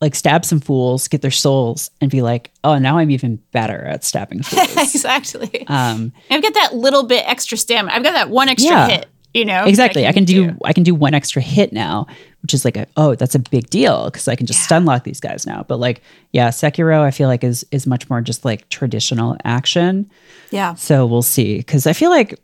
[0.00, 3.84] like stab some fools, get their souls and be like, "Oh, now I'm even better
[3.84, 5.66] at stabbing fools." exactly.
[5.68, 7.94] um I've got that little bit extra stamina.
[7.94, 8.88] I've got that one extra Yeah.
[8.88, 9.06] hit.
[9.34, 10.06] You know exactly.
[10.06, 12.06] I can do I can do one extra hit now,
[12.42, 14.66] which is like a oh, that's a big deal because I can just Yeah.
[14.66, 15.64] stun lock these guys now.
[15.68, 16.00] But like,
[16.32, 20.10] yeah, Sekiro I feel like is is much more just like traditional action.
[20.50, 20.74] Yeah.
[20.74, 22.40] So we'll see because I feel like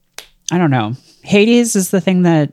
[0.52, 0.94] I don't know.
[1.22, 2.52] Hades is the thing that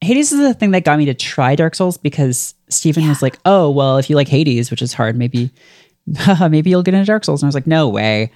[0.00, 3.38] Hades is the thing that got me to try Dark Souls because Steven was like,
[3.44, 5.50] "Oh, well, if you like Hades, which is hard, maybe
[6.50, 8.30] maybe you'll get into Dark Souls." And I was like, "No way."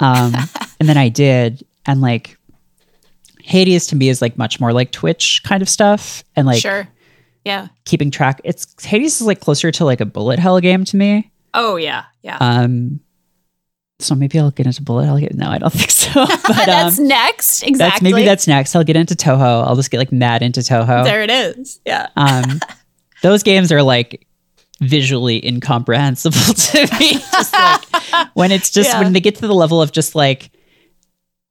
[0.00, 0.34] Um,
[0.80, 2.38] and then I did, and like
[3.42, 6.88] Hades to me is like much more like Twitch kind of stuff, and like sure.
[7.44, 7.68] Yeah.
[7.86, 8.40] keeping track.
[8.44, 11.30] It's Hades is like closer to like a bullet hell game to me.
[11.54, 12.04] Oh yeah.
[12.22, 12.38] Yeah.
[12.40, 13.00] Um,
[13.98, 15.30] so maybe I'll get into bullet hell game.
[15.34, 16.24] No, I don't think so.
[16.46, 17.62] But that's um, next.
[17.62, 17.74] Exactly.
[17.78, 18.76] that's maybe that's next.
[18.76, 19.66] I'll get into Touhou.
[19.66, 21.04] I'll just get like mad into Touhou.
[21.04, 21.80] there it is.
[21.86, 22.08] Yeah.
[22.16, 22.60] Um,
[23.22, 24.26] those games are like
[24.80, 27.12] visually incomprehensible to me.
[27.12, 27.84] just like
[28.34, 29.00] when it's just Yeah.
[29.00, 30.50] when they get to the level of just like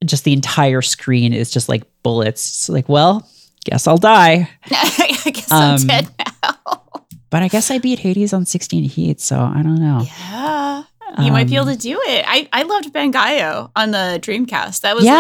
[0.06, 2.48] just the entire screen is just like bullets.
[2.48, 3.28] It's like, well,
[3.66, 4.50] guess I'll die.
[4.72, 6.82] I guess Um, I'm dead now.
[7.30, 10.02] But I guess I beat Hades on 16 heat, so I don't know.
[10.06, 10.84] Yeah.
[11.20, 12.26] You might be able Um, to do it.
[12.28, 14.82] I, I loved Bangai-O on the Dreamcast.
[14.82, 15.14] That was yeah,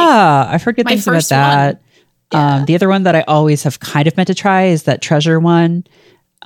[0.45, 1.81] like I've heard good things about that.
[2.33, 2.55] Yeah.
[2.55, 5.01] Um, the other one that I always have kind of meant to try is that
[5.01, 5.83] treasure one.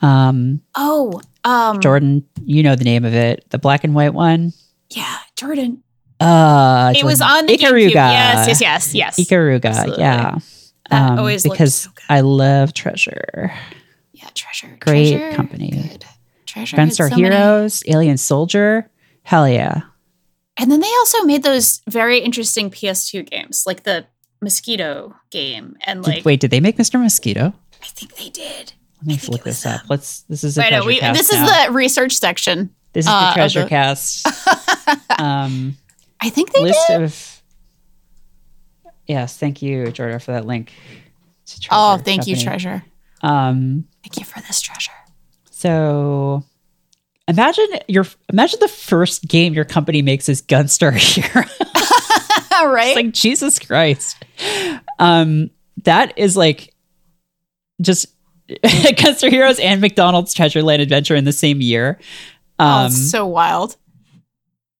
[0.01, 4.53] Um, oh, um Jordan, you know the name of it, the black and white one.
[4.89, 5.81] yeah, Jordan.
[6.19, 7.91] Uh, It was on the Ikaruga.
[7.91, 7.93] GameCube.
[7.93, 9.19] Yes, yes, yes, yes.
[9.19, 10.03] Ikaruga, Absolutely.
[10.03, 10.37] yeah.
[10.89, 11.89] That Um, always because so.
[12.09, 13.51] I love treasure.
[14.13, 14.77] Yeah, treasure.
[14.79, 15.71] Great treasure, company.
[15.71, 16.05] Good.
[16.45, 16.77] Treasure.
[16.77, 18.89] Gunstar so many- Heroes, Alien Soldier.
[19.23, 19.81] Hell yeah.
[20.57, 24.05] And then they also made those very interesting PS2 games, like the
[24.41, 26.99] mosquito game, and Did- like wait, did they make Mr.
[27.01, 27.53] Mosquito?
[27.83, 28.73] I think they did.
[29.05, 29.81] Let me look this up.
[29.81, 29.87] them.
[29.89, 30.21] Let's.
[30.21, 31.67] This is a Right, no, we, this is now.
[31.67, 32.73] the research section.
[32.93, 34.27] This is uh, the treasure the- cast.
[35.19, 35.77] um,
[36.21, 37.01] I think they list did.
[37.01, 37.41] of.
[39.07, 40.71] Yes, thank you, Jordan, for that link.
[41.69, 42.83] Oh, thank you, treasure.
[43.21, 44.91] Um, Thank you for this treasure.
[45.51, 46.43] so
[47.27, 51.45] imagine your imagine the first game your company makes is Gunstar Hero.
[52.71, 52.87] right?
[52.89, 54.23] It's like Jesus Christ.
[54.99, 55.49] Um,
[55.83, 56.73] that is like
[57.81, 58.07] just
[58.49, 61.99] Gunstar Heroes and McDonald's Treasure Land Adventure in the same year.
[62.59, 63.75] oh, Um, it's so wild.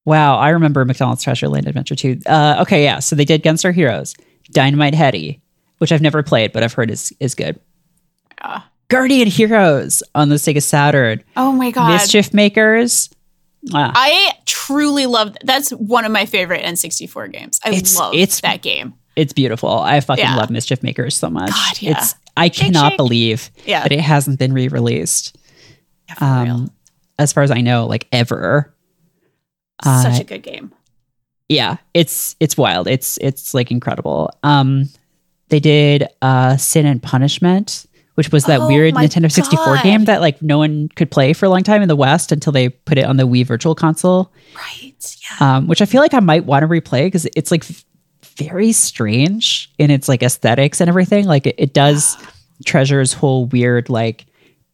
[0.06, 2.20] wow, I remember McDonald's Treasure Land Adventure too.
[2.26, 4.14] Uh, okay, yeah, so they did Gunstar Heroes,
[4.52, 5.42] Dynamite Headdy,
[5.80, 7.60] which I've never played but I've heard is is good.
[8.40, 8.62] Yeah.
[8.88, 11.90] Guardian Heroes on the Sega Saturn, Oh my god.
[11.92, 13.10] Mischief Makers.
[13.74, 17.60] Ah, I truly love that's one of my favorite N64 games.
[17.66, 18.94] I It's- love it's- that game.
[19.16, 19.80] It's beautiful.
[19.80, 20.36] I fucking Yeah.
[20.36, 21.50] love Mischief Makers so much.
[21.52, 21.92] God, yeah.
[21.98, 22.98] It's I cannot shake.
[22.98, 23.84] believe Yeah.
[23.84, 25.38] that it hasn't been re-released.
[26.10, 26.56] Yeah, for real.
[26.56, 26.72] Um,
[27.18, 28.74] as far as I know, like ever.
[29.86, 30.72] Uh, Such a good game.
[31.50, 32.88] yeah, it's it's wild.
[32.88, 34.32] It's it's like incredible.
[34.44, 34.90] Um,
[35.50, 39.84] they did uh, Sin and Punishment, which was that Oh weird Nintendo 64 God.
[39.84, 42.52] game that like no one could play for a long time in the West until
[42.54, 44.32] they put it on the Wii Virtual Console.
[44.56, 44.94] Right.
[45.40, 45.56] Yeah.
[45.58, 47.66] um, which I feel like I might want to replay because it's like
[48.38, 51.26] very strange in its like aesthetics and everything.
[51.26, 52.18] Like it, it does
[52.66, 54.26] treasures whole weird like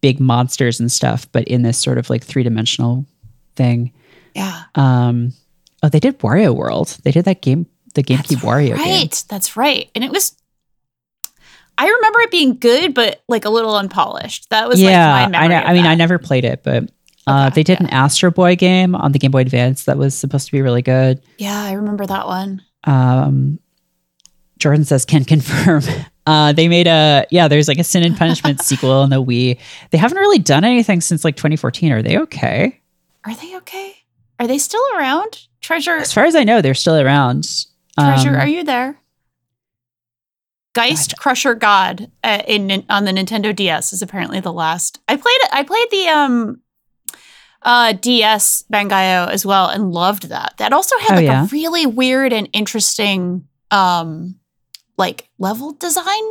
[0.01, 3.05] big monsters and stuff, but in this sort of like three dimensional
[3.55, 3.93] thing.
[4.35, 4.63] Yeah.
[4.75, 5.33] Um,
[5.83, 6.97] oh, they did Wario World.
[7.03, 8.85] They did that game, the GameCube Wario right.
[8.85, 9.09] game.
[9.29, 9.89] That's right.
[9.93, 10.35] And it was
[11.77, 14.49] I remember it being good, but like a little unpolished.
[14.49, 15.55] That was yeah, like my I know.
[15.55, 16.89] I mean, I never played it, but.
[17.27, 20.15] Uh, Okay, they did an Astro Boy game on the Game Boy Advance that was
[20.15, 21.21] supposed to be really good.
[21.37, 22.63] Yeah, I remember that one.
[22.83, 23.59] Um
[24.59, 25.81] jordan says can confirm
[26.27, 29.57] uh they made a yeah there's like a sin and punishment sequel on the wii
[29.89, 32.79] they haven't really done anything since like 2014 are they okay
[33.25, 33.95] Are they okay?
[34.39, 35.47] Are they still around?
[35.61, 37.47] Treasure, As far as I know, they're still around.
[37.99, 38.97] Treasure, Um, are you there?
[40.73, 44.99] Gaist Crusher God uh, in on the Nintendo DS is apparently the last.
[45.07, 45.49] I played it.
[45.51, 46.61] I played the um
[47.63, 50.53] uh DS Bangai-O as well and loved that.
[50.57, 51.43] That also had Oh, like yeah?
[51.43, 54.35] a really weird and interesting um
[54.97, 56.23] like level design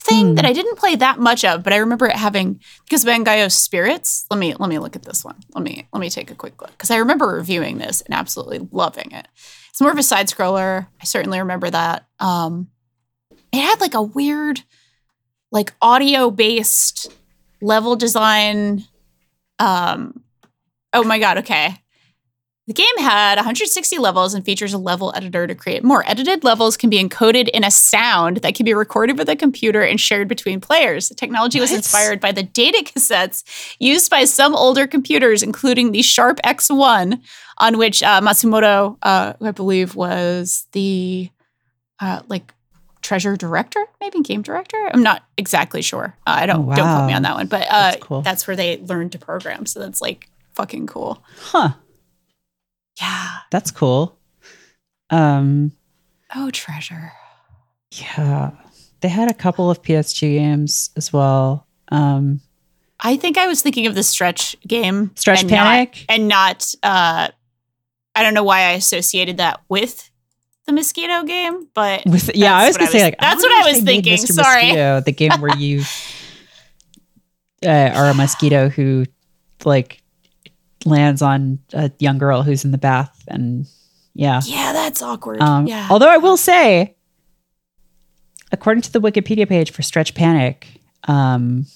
[0.00, 0.34] thing Hmm.
[0.34, 4.26] that I didn't play that much of, but I remember it having because Bangai-O Spirits.
[4.30, 5.36] Let me let me look at this one.
[5.54, 8.66] Let me let me take a quick look because I remember reviewing this and absolutely
[8.72, 9.28] loving it.
[9.70, 10.88] It's more of a side scroller.
[11.00, 12.06] I certainly remember that.
[12.18, 12.68] Um,
[13.52, 14.62] it had like a weird,
[15.50, 17.12] like audio based
[17.60, 18.84] level design.
[19.58, 20.22] Um,
[20.92, 21.38] oh my god!
[21.38, 21.74] Okay,
[22.66, 26.04] the game had 160 levels and features a level editor to create more.
[26.08, 29.82] Edited levels can be encoded in a sound that can be recorded with a computer
[29.82, 31.08] and shared between players.
[31.08, 33.42] The technology was inspired by the data cassettes
[33.80, 37.20] used by some older computers, including the Sharp X1,
[37.58, 41.30] on which uh, Matsumoto, uh, I believe was the
[42.00, 42.54] uh, like
[43.02, 44.76] treasure director, maybe game director.
[44.94, 46.16] I'm not exactly sure.
[46.26, 48.22] Uh, I don't Oh, don't quote me on that one, but uh, That's cool.
[48.22, 49.66] that's where they learned to program.
[49.66, 51.22] So that's like fucking cool.
[51.38, 51.70] Huh.
[53.00, 53.28] Yeah.
[53.50, 54.18] That's cool.
[55.10, 55.72] Um,
[56.34, 57.12] Oh, treasure.
[57.92, 58.52] yeah.
[59.00, 61.66] They had a couple of PS2 games as well.
[61.90, 62.40] Um,
[63.00, 65.10] I think I was thinking of the stretch game.
[65.16, 66.04] Stretch and not- Panic.
[66.08, 67.28] and not uh
[68.14, 70.08] I don't know why I associated that with
[70.66, 73.72] the mosquito game, but with yeah, I was gonna I say like that's what I
[73.72, 74.18] was thinking.
[74.18, 74.32] Mr.
[74.32, 74.62] Sorry.
[74.66, 75.82] Mosquito, the game where you
[77.66, 79.04] uh, are a mosquito who
[79.64, 80.01] like
[80.84, 83.66] lands on a young girl who's in the bath and
[84.14, 84.40] yeah.
[84.44, 85.40] yeah, that's awkward.
[85.40, 85.88] Um, yeah.
[85.90, 86.94] Although I will say,
[88.50, 90.66] according to the Wikipedia page for Stretch Panic,
[91.08, 91.66] um,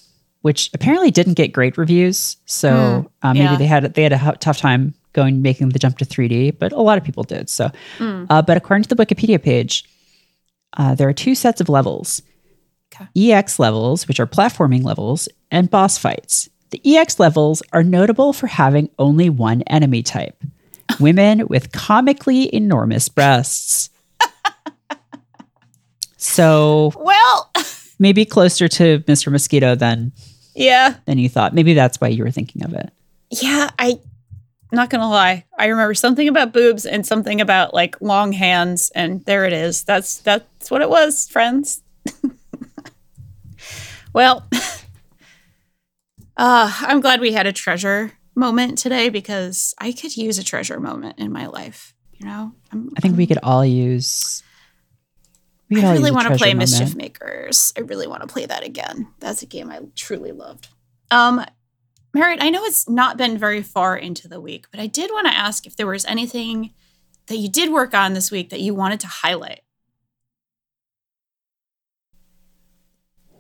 [0.42, 3.57] which apparently didn't get great reviews, so uh, maybe yeah.
[3.57, 6.81] they had they had a tough time going making the jump to 3D, but a
[6.83, 7.49] lot of people did.
[7.49, 8.27] So, Mm.
[8.29, 9.85] uh, but according to the Wikipedia page,
[10.77, 12.21] uh, there are two sets of levels:
[12.95, 13.33] Okay.
[13.33, 16.49] EX levels, which are platforming levels, and boss fights.
[16.83, 20.37] The EX levels are notable for having only one enemy type
[21.01, 23.89] women with comically enormous breasts.
[26.19, 27.51] so well,
[27.99, 29.33] maybe closer to Mr.
[29.33, 30.12] Mosquito than
[30.55, 30.97] yeah.
[31.07, 31.55] than you thought.
[31.55, 32.91] Maybe that's why you were thinking of it.
[33.31, 33.99] Yeah, I
[34.71, 35.47] not gonna lie.
[35.59, 39.83] I remember something about boobs and something about like long hands, and there it is.
[39.85, 41.83] That's that's what it was, friends.
[44.12, 44.47] well,
[46.37, 50.79] uh, I'm glad we had a treasure moment today because I could use a treasure
[50.79, 51.94] moment in my life.
[52.14, 54.42] You know, I'm, I think we could all use.
[55.68, 56.70] We could I all really want to play moment.
[56.70, 57.72] Mischief Makers.
[57.77, 59.09] I really want to play that again.
[59.18, 60.68] That's a game I truly loved.
[61.11, 61.44] Um,
[62.14, 65.27] Merritt, I know it's not been very far into the week, but I did want
[65.27, 66.72] to ask if there was anything
[67.27, 69.61] that you did work on this week that you wanted to highlight.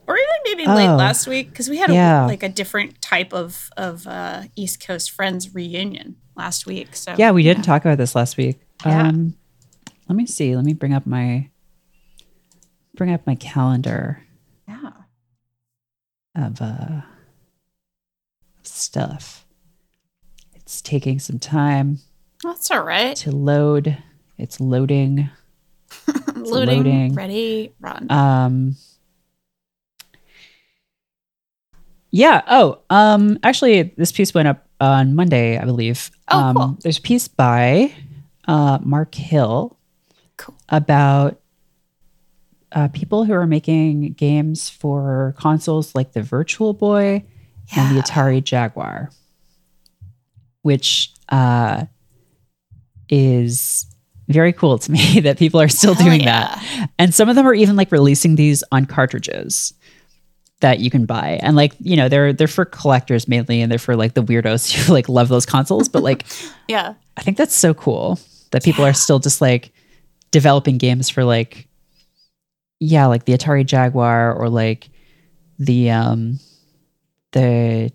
[0.08, 2.24] Or even maybe late Oh, last week, because we had yeah.
[2.24, 6.94] a, like a different type of of uh, East Coast Friends reunion last week.
[6.94, 8.60] So Yeah, we didn't talk about this last week.
[8.84, 9.08] Yeah.
[9.08, 9.36] Um,
[10.08, 10.54] let me see.
[10.54, 11.50] Let me bring up my
[12.94, 14.22] bring up my calendar
[14.68, 14.90] Yeah.
[16.36, 17.00] of uh,
[18.62, 19.44] stuff.
[20.54, 21.98] It's taking some time
[22.42, 23.16] That's all right.
[23.16, 23.98] to load.
[24.38, 25.30] It's loading.
[26.36, 27.14] Loading, loading.
[27.14, 28.06] ready, run.
[28.10, 28.76] Um
[32.16, 36.10] Yeah, oh, um actually this piece went up on Monday, I believe.
[36.28, 36.78] Oh, um cool.
[36.80, 37.92] there's a piece by
[38.48, 39.76] uh Mark Hill
[40.38, 40.54] Cool.
[40.70, 41.38] about
[42.72, 47.24] uh, people who are making games for consoles like the Virtual Boy
[47.74, 49.10] and the Atari Jaguar,
[50.62, 51.86] which uh,
[53.08, 53.86] is
[54.28, 56.48] very cool to me that people are still Hell doing yeah.
[56.48, 56.90] that.
[56.98, 59.72] And some of them are even like releasing these on cartridges
[60.60, 61.38] that you can buy.
[61.42, 64.72] And like, you know, they're they're for collectors mainly and they're for like the weirdos
[64.86, 66.24] who like love those consoles, but like
[66.68, 66.94] Yeah.
[67.16, 68.18] I think that's so cool
[68.52, 69.72] that people are still just like
[70.30, 71.68] developing games for like
[72.78, 74.88] yeah, like the Atari Jaguar or like
[75.58, 76.38] the um
[77.32, 77.90] the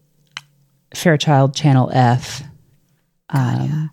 [0.96, 2.44] Fairchild Channel F.
[3.34, 3.64] Yeah.
[3.64, 3.92] Um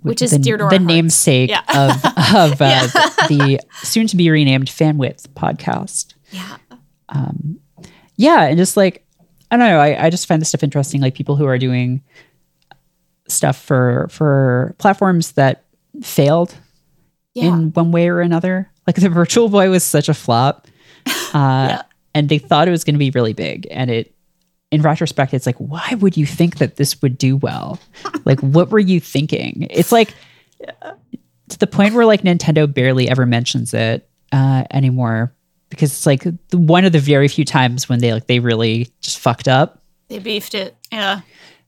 [0.00, 1.62] Which the, is dear to the namesake Yeah.
[1.68, 2.86] of of uh, Yeah.
[3.28, 6.56] the soon to be renamed FanWidth podcast Yeah.
[7.12, 7.58] Um,
[8.16, 9.06] yeah, and just like
[9.50, 11.00] I don't know, I, I just find this stuff interesting.
[11.00, 12.02] Like people who are doing
[13.28, 15.64] stuff for for platforms that
[16.02, 16.54] failed
[17.34, 17.46] Yeah.
[17.48, 18.70] in one way or another.
[18.86, 20.66] Like the Virtual Boy was such a flop,
[21.34, 21.82] uh,
[22.14, 24.14] and they thought it was going to be really big, and it
[24.70, 27.78] in retrospect, it's like, why would you think that this would do well?
[28.24, 29.66] like, what were you thinking?
[29.70, 30.14] It's like
[31.50, 35.34] to the point where like Nintendo barely ever mentions it uh, anymore
[35.72, 39.18] because it's like one of the very few times when they like they really just
[39.18, 39.82] fucked up.
[40.08, 40.76] They beefed it.
[40.92, 41.20] Yeah.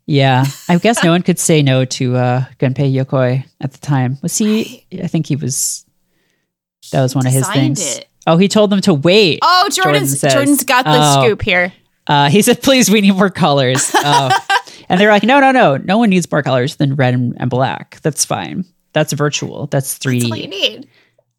[0.07, 4.19] Yeah, I guess no one could say no to uh, Gunpei Yokoi at the time.
[4.23, 4.87] Was he?
[5.03, 5.87] I think he was.
[6.93, 7.97] That was one of his things.
[7.97, 8.09] it.
[8.27, 9.39] Oh, he told them to wait.
[9.43, 10.33] Oh, Jordan Jordan's says.
[10.35, 11.23] Jordan's got the Oh.
[11.25, 11.73] scoop here.
[12.07, 14.31] Uh, he said, "Please, we need more colors." Oh.
[14.91, 15.79] and they're like, "No, no, no.
[15.79, 17.99] No one needs more colors than red and, and black.
[18.03, 18.67] That's fine.
[18.93, 19.69] That's virtual.
[19.69, 20.89] That's 3D." That's all you need.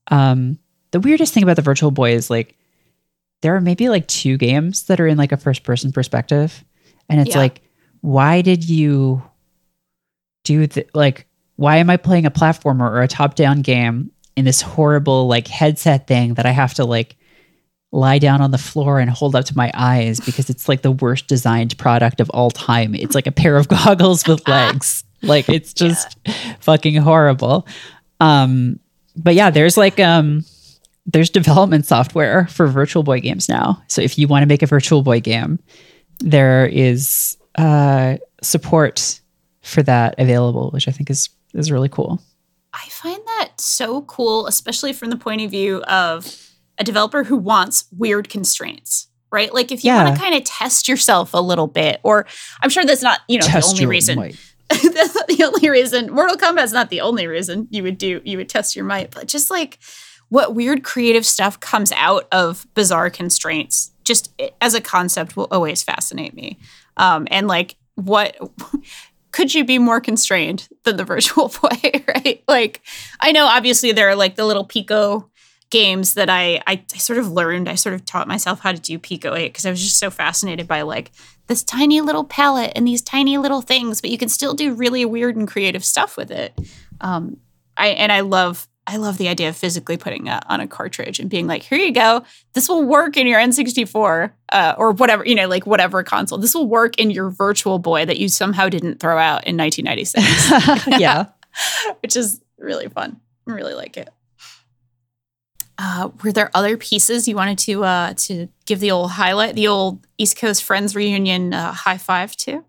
[0.09, 0.57] um
[0.95, 2.55] the weirdest thing about the virtual boy is like
[3.41, 6.63] there are maybe like two games that are in like a first person perspective.
[7.09, 7.39] And it's Yeah.
[7.41, 7.61] like
[7.99, 9.21] why did you
[10.45, 11.27] do the like
[11.57, 15.47] why am i playing a platformer or a top down game in this horrible like
[15.47, 17.15] headset thing that i have to like
[17.91, 20.91] lie down on the floor and hold up to my eyes because it's like the
[20.91, 22.93] worst designed product of all time?
[22.93, 25.03] It's like a pair of goggles with legs.
[25.21, 26.17] Like it's just
[26.59, 27.65] fucking horrible.
[28.19, 28.79] Um
[29.15, 30.43] but yeah there's like um
[31.05, 34.65] there's development software for virtual boy games now so if you want to make a
[34.67, 35.59] virtual boy game
[36.19, 39.19] there is uh support
[39.61, 42.21] for that available which i think is is really cool
[42.77, 47.37] I find that so cool, especially from the point of view of a developer who
[47.37, 49.53] wants weird constraints, right?
[49.53, 50.03] Like if you Yeah.
[50.03, 52.25] want to kind of test yourself a little bit, or
[52.61, 54.17] I'm sure that's not, you know, Test the only reason.
[54.17, 54.35] might.
[54.69, 56.11] that's not the only reason.
[56.11, 59.29] Mortal Kombat's not the only reason you would do you would test your might, but
[59.29, 59.79] just like
[60.29, 65.83] what weird creative stuff comes out of bizarre constraints, just as a concept, will always
[65.83, 66.59] fascinate me.
[66.97, 68.37] Um, and like, what
[69.31, 72.43] could you be more constrained than the Virtual Boy, right?
[72.47, 72.81] Like,
[73.19, 75.29] I know obviously there are like the little Pico
[75.71, 77.67] games that I, I I sort of learned.
[77.67, 80.09] I sort of taught myself how to do Pico 8 because I was just so
[80.09, 81.11] fascinated by like
[81.47, 85.05] this tiny little palette and these tiny little things, but you can still do really
[85.05, 86.57] weird and creative stuff with it.
[87.01, 87.37] Um,
[87.77, 91.19] I and I love I love the idea of physically putting that on a cartridge
[91.19, 92.23] and being like, here you go,
[92.53, 96.37] this will work in your N64 uh, or whatever you know, like whatever console.
[96.37, 100.87] This will work in your Virtual Boy that you somehow didn't throw out in 1996
[100.99, 101.25] yeah
[102.01, 103.19] which is really fun.
[103.47, 104.09] I really like it.
[105.77, 109.67] Uh, were there other pieces you wanted to uh, to give the old highlight, the
[109.67, 112.63] old East Coast Friends reunion uh, high five to?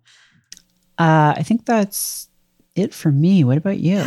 [0.99, 2.31] uh i think that's
[2.75, 4.03] it for me what about you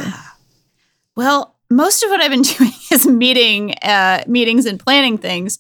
[1.15, 5.59] Well, most of what I've been doing is meeting uh, meetings and planning things.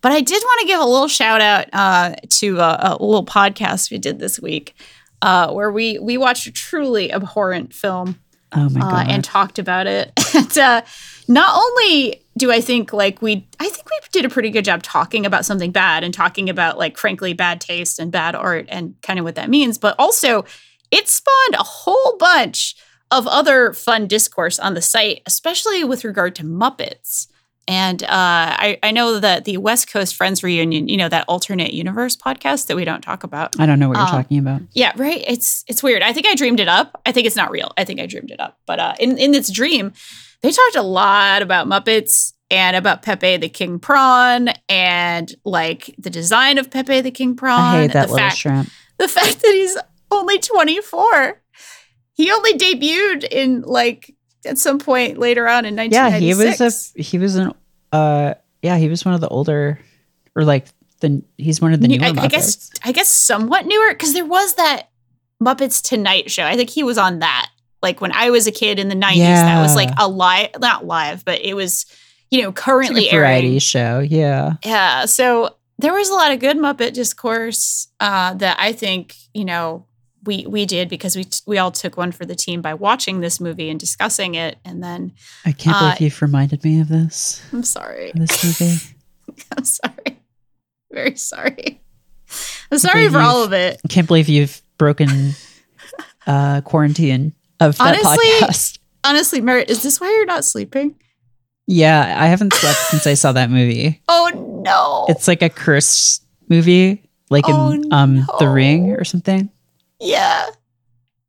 [0.00, 3.24] But I did want to give a little shout out uh, to a, a little
[3.24, 4.74] podcast we did this week,
[5.22, 8.20] uh, where we we watched a truly abhorrent film
[8.52, 10.12] oh my uh, god and talked about it.
[10.34, 10.82] and uh,
[11.26, 14.82] not only do I think like we, I think we did a pretty good job
[14.82, 19.00] talking about something bad and talking about like frankly bad taste and bad art and
[19.02, 20.44] kind of what that means, but also
[20.90, 22.76] it spawned a whole bunch
[23.14, 27.28] of other fun discourse on the site, especially with regard to Muppets.
[27.66, 31.72] And uh, I, I know that the West Coast Friends reunion, you know, that alternate
[31.72, 33.58] universe podcast that we don't talk about.
[33.58, 35.24] i don't know what you're um, talking about Yeah, right.
[35.26, 36.02] It's it's weird.
[36.02, 37.00] I think I dreamed it up.
[37.06, 37.72] I think it's not real.
[37.78, 38.58] I think I dreamed it up.
[38.66, 39.92] But uh, in in its dream,
[40.42, 46.10] they talked a lot about Muppets and about Pepe the King Prawn and like the
[46.10, 47.60] design of Pepe the King Prawn.
[47.60, 49.76] i hate that the little fact, shrimp the fact that he's
[50.10, 51.40] only 24.
[52.14, 54.14] He only debuted in like
[54.46, 56.60] at some point later on in yeah he was
[56.96, 57.52] a he was an
[57.92, 59.78] uh yeah he was one of the older
[60.36, 60.66] or like
[61.00, 64.12] the he's one of the New- newer I, I guess I guess somewhat newer because
[64.12, 64.88] there was that
[65.42, 66.44] Muppets Tonight show.
[66.44, 67.50] I think he was on that.
[67.82, 70.06] Like when I was a kid in the nineties, that was like Yeah.
[70.06, 71.84] a live, not live, but it was
[72.30, 73.58] you know currently like a variety airing.
[73.58, 78.72] show yeah Yeah, so there was a lot of good Muppet discourse uh, that I
[78.72, 79.86] think you know
[80.26, 83.20] we we did because we t- we all took one for the team by watching
[83.20, 85.12] this movie and discussing it, and then
[85.44, 88.78] i can't Uh, believe you've reminded me of this I'm sorry, this movie
[89.56, 90.18] I'm sorry,
[90.92, 91.80] very sorry.
[92.70, 93.80] I'm sorry for all of it.
[93.84, 95.32] I can't believe you've broken
[96.26, 100.96] uh quarantine of that Honestly, podcast Honestly, Merritt, is this why you're not sleeping?
[101.66, 105.06] yeah i haven't slept since i saw that movie Oh no!
[105.08, 109.48] it's like a cursed movie like Oh, in um the ring or something
[110.00, 110.46] yeah,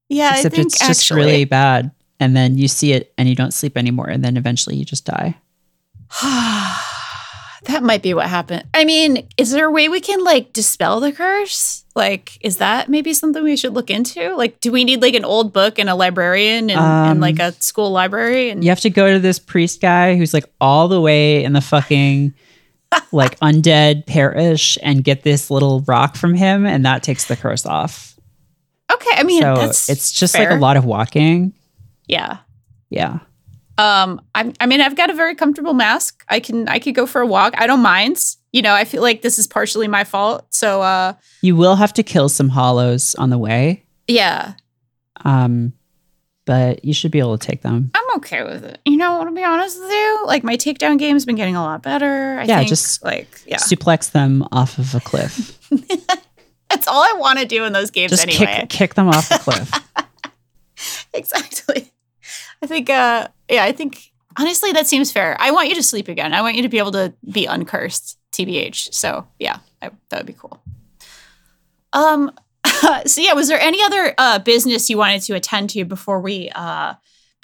[0.09, 0.31] yeah.
[0.31, 3.53] except I think it's just really bad and then you see it and you don't
[3.53, 5.35] sleep anymore and then eventually you just die
[7.65, 8.65] that might be what happened.
[8.73, 11.83] I mean, is there a way we can like dispel the curse?
[11.95, 14.35] Like, is that maybe something we should look into?
[14.35, 17.39] Like, do we need like an old book and a librarian and, and Um, like
[17.39, 18.49] a school library?
[18.49, 21.53] And you have to go to this priest guy who's like all the way in
[21.53, 22.33] the fucking
[23.11, 27.65] like undead parish and get this little rock from him, and that takes the curse
[27.65, 28.14] off.
[28.91, 31.53] Okay, I mean so that's it's just like a lot of walking.
[32.07, 32.37] Yeah.
[32.89, 33.19] Yeah.
[33.77, 36.23] Um, I, I mean, I've got a very comfortable mask.
[36.29, 37.55] I can, I could go for a walk.
[37.57, 38.17] I don't mind.
[38.53, 40.45] You know, I feel like this is partially my fault.
[40.49, 43.83] So, uh, You will have to kill some hollows on the way.
[44.07, 44.53] yeah,
[45.25, 45.73] Um,
[46.45, 47.91] but you should be able to take them.
[47.93, 48.79] I'm okay with it.
[48.85, 51.81] You know, to be honest with you, like my takedown game's been getting a lot
[51.83, 52.39] better.
[52.39, 55.59] I Yeah, think, just like, yeah, Suplex them off of a cliff.
[56.75, 58.59] that's all I want to do in those games Just anyway.
[58.61, 59.71] kick kick them off the cliff.
[61.13, 61.91] exactly.
[62.61, 65.35] I think, uh, yeah, I think honestly that seems fair.
[65.39, 66.33] I want you to sleep again.
[66.33, 68.93] I want you to be able to be uncursed, tbh.
[68.93, 70.61] So yeah, I, that would be cool.
[71.93, 72.31] Um.
[73.05, 76.49] so yeah, was there any other uh, business you wanted to attend to before we?
[76.53, 76.95] Uh,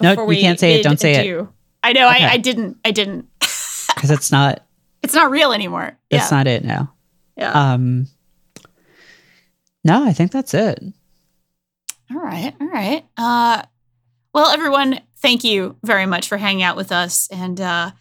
[0.02, 0.84] No, before you we can't say it.
[0.84, 1.20] Don't say it.
[1.20, 1.48] adieu?
[1.84, 2.10] I know.
[2.10, 2.26] Okay.
[2.26, 2.78] I, I didn't.
[2.84, 3.28] I didn't.
[3.94, 4.66] Because it's not
[5.04, 5.96] It's not real anymore.
[6.10, 6.38] it's yeah.
[6.38, 6.92] not it now.
[7.38, 7.74] yeah.
[7.74, 8.08] Um
[9.84, 10.80] No, I think that's it.
[12.12, 12.54] All right.
[12.60, 13.06] All right.
[13.18, 13.64] Uh,
[14.34, 17.28] well, everyone, thank you very much for hanging out with us.
[17.32, 17.92] And uh,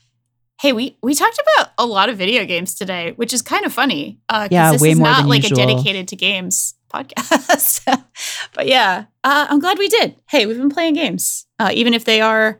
[0.60, 3.72] hey, we we talked about a lot of video games today, which is kind of
[3.72, 4.20] funny.
[4.28, 5.60] Uh, Yeah, this way is more not like usual.
[5.60, 7.86] a dedicated to games podcast.
[8.54, 10.16] but yeah, uh, I'm glad we did.
[10.28, 12.58] Hey, we've been playing games, uh, even if they are,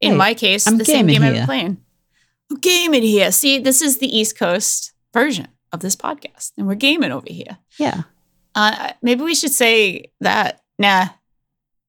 [0.00, 1.78] in Hey, my case, I'm the same game I've been playing.
[2.50, 3.32] I'm gaming here.
[3.32, 7.58] See, this is the East Coast version of this podcast, and we're gaming over here.
[7.78, 8.02] Yeah.
[8.54, 10.60] Uh, maybe we should say that.
[10.78, 11.06] Nah,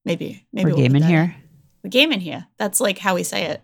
[0.04, 1.02] maybe maybe We're we'll that in.
[1.02, 1.36] here.
[1.82, 2.46] We're gaming here.
[2.58, 3.62] That's like how we say it.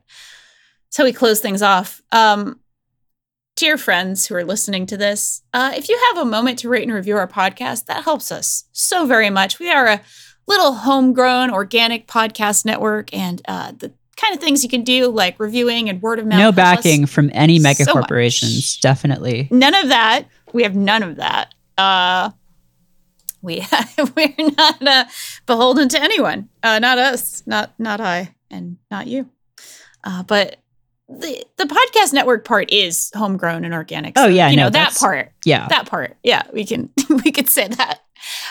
[0.87, 2.03] That's how we close things off.
[2.13, 2.61] Um,
[3.57, 6.83] dear friends who are listening to this, uh, if you have a moment to rate
[6.83, 9.59] and review our podcast, that helps us so very much.
[9.59, 10.01] We are a
[10.47, 15.39] little homegrown organic podcast network, and uh, the kind of things you can do, like
[15.39, 16.39] reviewing and word of mouth.
[16.39, 18.81] No backing from any mega so corporations, much.
[18.81, 19.49] definitely.
[19.51, 20.25] None of that.
[20.53, 21.55] We have none of that.
[21.79, 22.31] Uh,
[23.43, 23.67] we
[24.17, 25.05] we're not uh,
[25.47, 26.49] beholden to anyone.
[26.63, 27.43] Uh, not us.
[27.47, 29.29] Not not I, and not you.
[30.05, 30.57] Uh, but
[31.09, 34.15] the the podcast network part is homegrown and organic.
[34.17, 35.33] Oh, yeah, you no, know that part.
[35.45, 35.67] Yeah.
[35.69, 36.17] That part.
[36.23, 36.91] Yeah, we can
[37.25, 38.01] we could say that.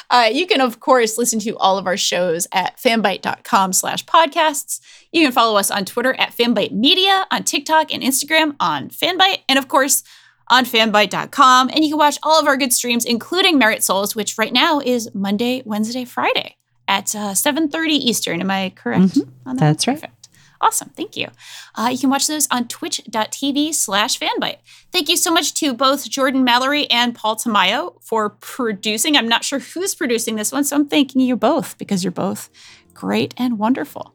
[0.10, 4.82] Uh, you can of course listen to all of our shows at fanbyte.com slash podcasts.
[5.12, 9.44] You can follow us on Twitter at fanbyte media, on TikTok and Instagram on fanbyte,
[9.48, 10.04] and of course
[10.50, 11.70] on fanbyte.com.
[11.70, 14.80] And you can watch all of our good streams, including Merritt Souls, which right now
[14.80, 16.56] is Monday, Wednesday, Friday
[16.88, 18.42] at uh, 7.30 Eastern.
[18.42, 19.04] Am I correct?
[19.16, 19.30] Mhm.
[19.46, 19.66] on that?
[19.66, 19.96] That's right.
[19.96, 20.16] Perfect.
[20.62, 20.90] Awesome.
[20.90, 21.28] Thank you.
[21.76, 24.58] Uh, you can watch those on twitch.tv slash fanbyte.
[24.92, 29.16] Thank you so much to both Jordan Mallory and Paul Tamayo for producing.
[29.16, 32.50] I'm not sure who's producing this one, so I'm thanking you both because you're both
[32.94, 34.14] great and wonderful.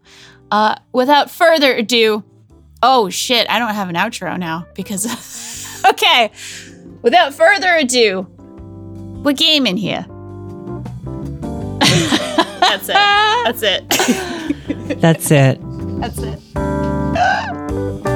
[0.51, 2.23] Uh, without further ado,
[2.83, 5.05] oh shit, I don't have an outro now because,
[5.91, 6.31] okay,
[7.03, 8.27] without further ado,
[9.23, 10.07] we're gaming here.
[12.61, 12.95] That's it.
[13.45, 15.01] That's it.
[15.01, 15.61] That's it.
[16.01, 16.41] That's it.